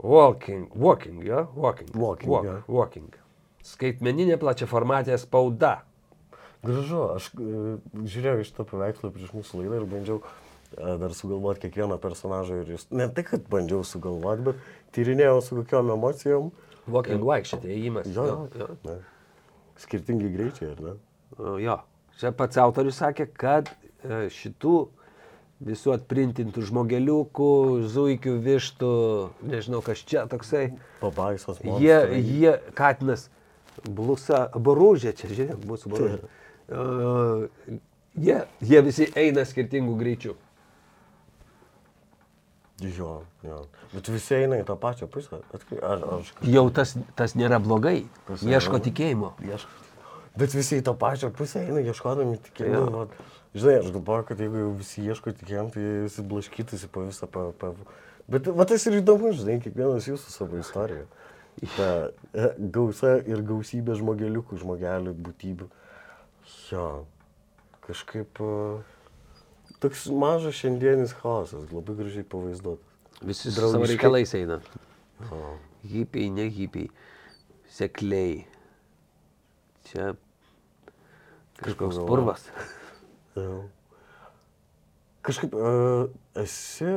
[0.00, 1.46] Walking, walking, jo?
[1.56, 1.88] Walking.
[1.94, 2.58] Walking, Walk, jo.
[2.68, 3.08] walking.
[3.64, 5.82] Skaitmeninė plačiaformatė spauda.
[6.60, 11.64] Gražu, aš e, žiūrėjau iš to paveikslo prieš mūsų laidą ir bandžiau e, dar sugalvoti
[11.64, 16.50] kiekvieną personažą ir jis, ne tai, kad bandžiau sugalvoti, bet tyrinėjau su kokiom emocijom.
[16.90, 18.10] Walking, vaikščioti, ėjimas.
[18.12, 18.26] Jo,
[18.58, 18.68] jo.
[18.84, 18.98] Ne.
[19.80, 20.96] Skirtingi greičiai, ar ne?
[21.64, 21.76] Jo,
[22.20, 23.70] čia pats autorius sakė, kad
[24.04, 24.76] e, šitų
[25.64, 27.52] visų atprintintų žmogeliukų,
[27.92, 28.92] zuikių, vištų,
[29.48, 33.28] nežinau kas čia toksai, Pabaisos jie, jie, katinas,
[33.84, 36.20] blusa, boružė, čia žiūrėk, mūsų boružė.
[36.70, 37.48] Uh,
[38.14, 40.36] jie, jie visi eina skirtingų greičių.
[42.80, 43.10] Jo,
[43.44, 43.58] jo.
[43.92, 45.42] Bet visi eina į tą pačią pusę.
[45.52, 48.06] Ar, ar aš Jau tas, tas nėra blogai.
[48.28, 49.32] Tas Ieško nėra- tikėjimo.
[49.44, 49.88] ieškau?
[50.38, 53.08] Bet visi į tą pačią pusę eina ieškodami tikėjimo.
[53.52, 57.26] Žinai, aš galvoju, kad jeigu visi ieško tikėjimo, tai visi blaškytųsi po visą...
[57.26, 57.72] Pa, pa...
[58.30, 61.08] Bet va, tas ir įdomu, žinai, kiekvienas jūsų savo istoriją.
[61.74, 61.88] Ta
[62.32, 65.66] e, gausa ir gausybė žmogeliukų, žmogelių, būtybių.
[66.70, 66.86] Jo,
[67.86, 68.40] kažkaip...
[68.40, 69.00] e,
[69.80, 72.84] Toks mažas šiandienis chaosas, labai gražiai pavaizduotas.
[73.24, 74.58] Visi su savo reikalais eina.
[75.32, 75.38] O,
[75.88, 76.90] Hipiai, ne hipiai.
[77.72, 78.42] Sekliai.
[79.88, 80.12] Čia
[81.60, 82.08] kažkoks galvoji?
[82.08, 82.44] purvas.
[83.36, 83.62] Jo.
[85.24, 86.92] Kažkaip uh, esi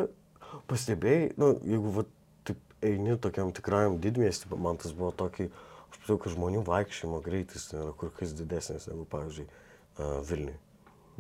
[0.68, 2.06] pastebėjai, nu, jeigu va,
[2.48, 7.68] taip eini tokiam tikrajam didmiestį, man tas buvo tokį, aš pritau, kad žmonių vaikščiojimo greitis
[7.74, 9.48] yra kur kas didesnis negu, pavyzdžiui,
[10.30, 10.56] Vilniui.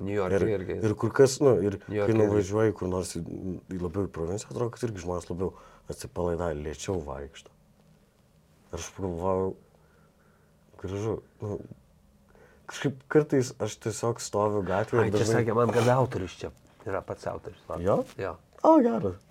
[0.02, 0.80] New York Ir, irgi.
[0.88, 3.22] ir kur kas, nu, ir kai nuvažiuoji kur nors į,
[3.70, 5.52] į labiau į provinciją, atrodo, kad irgi žmonės labiau
[5.94, 7.52] atsipalaidavę, lėčiau vaikšto.
[8.74, 9.52] Ir aš pagalvojau,
[10.82, 11.14] gražu,
[11.44, 11.60] nu,
[12.72, 16.50] kažkaip kartais aš tiesiog stoviu gatvėje Ai, čia sakė man, kad autorius čia
[16.90, 17.62] yra pats autorius.
[17.70, 17.78] va.
[17.84, 18.00] Jo?
[18.18, 18.34] Jo.
[18.66, 19.22] O, geras.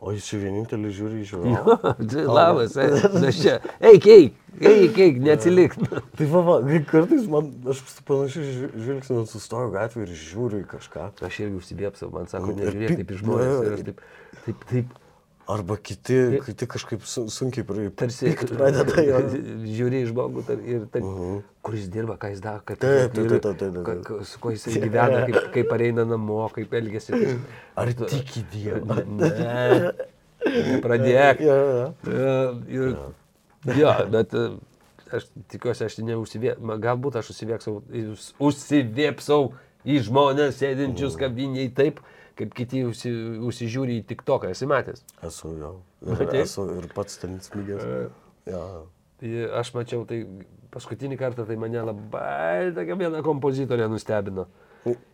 [0.00, 1.74] O jis vienintelis žiūri į žiūrovą.
[2.32, 2.86] Labas, e,
[3.28, 3.56] aš čia.
[3.84, 5.74] Eik, eik, eik, eik, neatsilik.
[6.16, 8.44] Tai va, va, kai kartais man, aš su panašiu
[8.80, 11.10] žvilgsniu sustoju gatvėje ir žiūriu į kažką.
[11.28, 13.84] Aš irgi užsibėpsau, man sako, Ir nežiūrėk taip į žmonės.
[13.90, 14.00] taip,
[14.46, 14.96] taip, taip,
[15.50, 19.20] Arba kiti, kiti kažkaip sun, sunkiai prie, tarsi pykt pradeda jo.
[19.78, 21.06] žiūri į žmogų ir taip,
[21.66, 24.12] kur jis dirba, ką jis daro, kad, Taip, taip, taip, taip, taip, taip.
[24.30, 27.16] su kuo jisai gyvena, kaip, kaip pareina namo, kaip elgesi.
[27.80, 29.00] Ar tiki Dievą?
[29.10, 29.94] Ne,
[30.70, 31.42] nepradėk.
[31.44, 31.88] Jo, jo, jo.
[32.14, 32.36] E,
[32.76, 34.44] Ir, jo, bet e,
[35.18, 37.74] aš tikiuosi, aš neužsivėpsau, galbūt aš užsivėpsau,
[38.40, 39.50] užsivėpsau
[39.84, 42.00] į žmonės sėdinčius kabiniai taip,
[42.40, 43.12] kaip kiti užsi,
[43.50, 45.04] užsižiūri į tik toką, esi matęs.
[45.26, 45.74] Esu jo.
[46.06, 46.42] Ir, Matei?
[46.46, 47.84] esu ir pats ten smigęs.
[48.48, 48.64] Jo.
[49.20, 50.22] Tai aš mačiau, tai
[50.72, 54.46] paskutinį kartą tai mane labai tokia viena kompozitorė nustebino.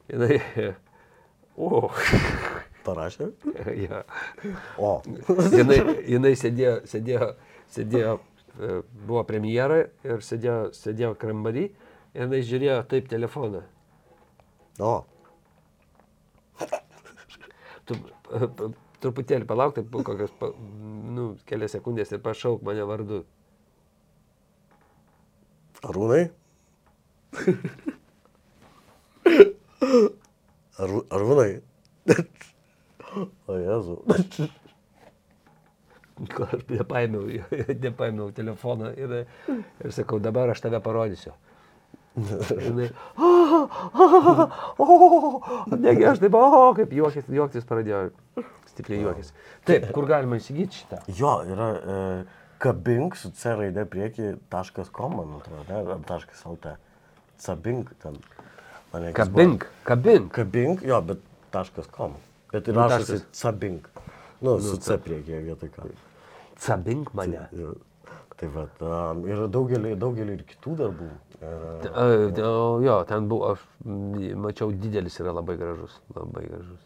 [0.07, 0.39] Jinai,
[1.59, 1.89] o,
[2.87, 3.31] Parašė?
[3.87, 4.05] ja.
[4.79, 5.01] O.
[5.51, 7.31] jinai, jinai sėdėjo, sėdėjo,
[7.74, 8.12] sėdėjo,
[8.61, 13.64] e, buvo premjera ir sėdėjo, sėdėjo kambarį ir jinai žiūrėjo taip telefoną.
[14.79, 14.95] O.
[17.87, 17.97] Tu
[19.03, 20.51] truputėlį palauk, kokios, pa,
[21.16, 23.22] nu, kelias sekundės ir pašauk mane vardu.
[25.87, 26.22] Arūnai?
[30.82, 31.51] Ar, arūnai?
[33.49, 33.99] O Jezu.
[36.16, 37.28] Nepaėmiau,
[37.84, 39.18] nepaėmiau telefoną ir,
[39.53, 41.34] ir sakau, dabar aš tave parodysiu.
[42.17, 42.89] Ir Jinai,
[45.77, 48.07] negi aš taip, o, kaip juokis, juoktis pradėjo,
[48.71, 49.35] stipriai juokis.
[49.69, 51.03] Taip, kur galima įsigyti šitą?
[51.19, 51.99] Jo, yra e,
[52.62, 54.33] kabink su C raidė prieki
[54.97, 56.23] .com, man atrodo, ne, ar
[56.55, 56.77] .lt.
[57.43, 58.17] Sabink ten.
[59.12, 60.31] Kabink, kabink.
[60.33, 61.21] Kabink, jo, bet
[61.53, 62.17] taškas kom.
[62.53, 63.29] Bet ir Nu, rašosi taškas.
[63.37, 63.91] Sabink.
[64.41, 65.91] Nu, su C priekyje vietoj ką.
[66.64, 67.45] Cabink mane.
[67.53, 67.75] Jo.
[68.37, 71.07] Tai va, um, ir daugelį, daugelį ir kitų darbų.
[71.41, 73.62] Ir, o, Jo, ten buvo, aš
[74.45, 75.95] mačiau, didelis yra labai gražus.
[76.16, 76.82] Labai gražus.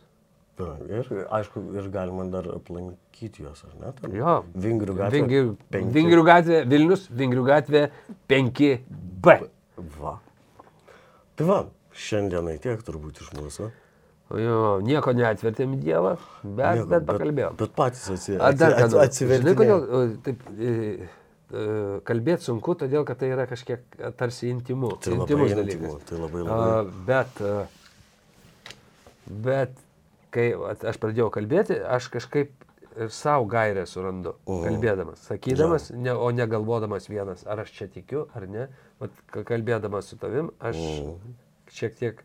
[0.60, 3.92] jo, ir aišku, ir galima dar aplankyti juos, ar ne?
[4.00, 4.36] Ten Jo.
[4.54, 5.18] Vingrių gatvė.
[5.18, 5.94] Vingrių, penki.
[5.98, 7.84] Vingrių gatvė, Vilnius, Vingrių gatvė
[8.30, 9.36] 5B.
[9.98, 10.16] Va.
[11.34, 11.60] Tai va,
[11.96, 13.70] šiandienai tiek turbūt iš mūsų.
[14.38, 16.12] Jo, nieko neatvertėm Dievą,
[16.44, 17.56] bet, Nieko, bet pakalbėjom.
[17.58, 19.08] Bet, bet patys atsi, Ar dar ką atsi, nors?
[19.08, 19.42] atsiverti.
[19.42, 20.44] Žinai, kodėl taip
[21.50, 24.92] kalbėti sunku, todėl kad tai yra kažkiek a, tarsi intimu.
[25.02, 26.04] Tai intimus dalykas.
[26.08, 26.92] tai labai A, labai.
[27.06, 27.66] Bet, a,
[29.26, 29.72] bet
[30.30, 32.52] kai aš pradėjau kalbėti, aš kažkaip
[33.00, 34.64] ir savo gairę surandu, Mhm.
[34.66, 38.68] kalbėdamas, sakydamas, ne, o ne galvodamas vienas, ar aš čia tikiu, ar ne.
[39.00, 41.34] Vat, ka- kalbėdamas su tavim, aš Mhm.
[41.70, 42.22] šiek tiek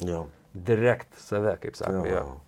[0.00, 0.26] Jo.
[0.54, 2.06] direkt save, kaip sako.
[2.06, 2.14] Jo.
[2.14, 2.40] Jo.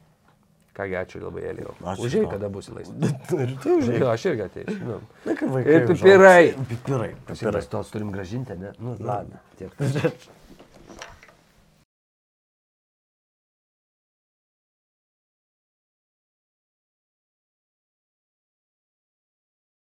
[0.74, 1.74] Kągi, ačiū labai, Elijau.
[2.02, 3.12] Užėjai, kada bus laisvas.
[3.44, 3.76] ir tu.
[3.94, 4.78] Jo, aš irgi ateisiu.
[4.82, 4.96] Nu.
[5.22, 5.76] Na, kaip vaikai.
[5.76, 6.46] Ir pipirai.
[6.70, 7.10] Pipirai.
[7.28, 7.60] Pipirai.
[7.70, 8.72] tos turim gražinti, ne?
[8.82, 9.38] Nu, ladna.
[9.60, 9.70] Tiek.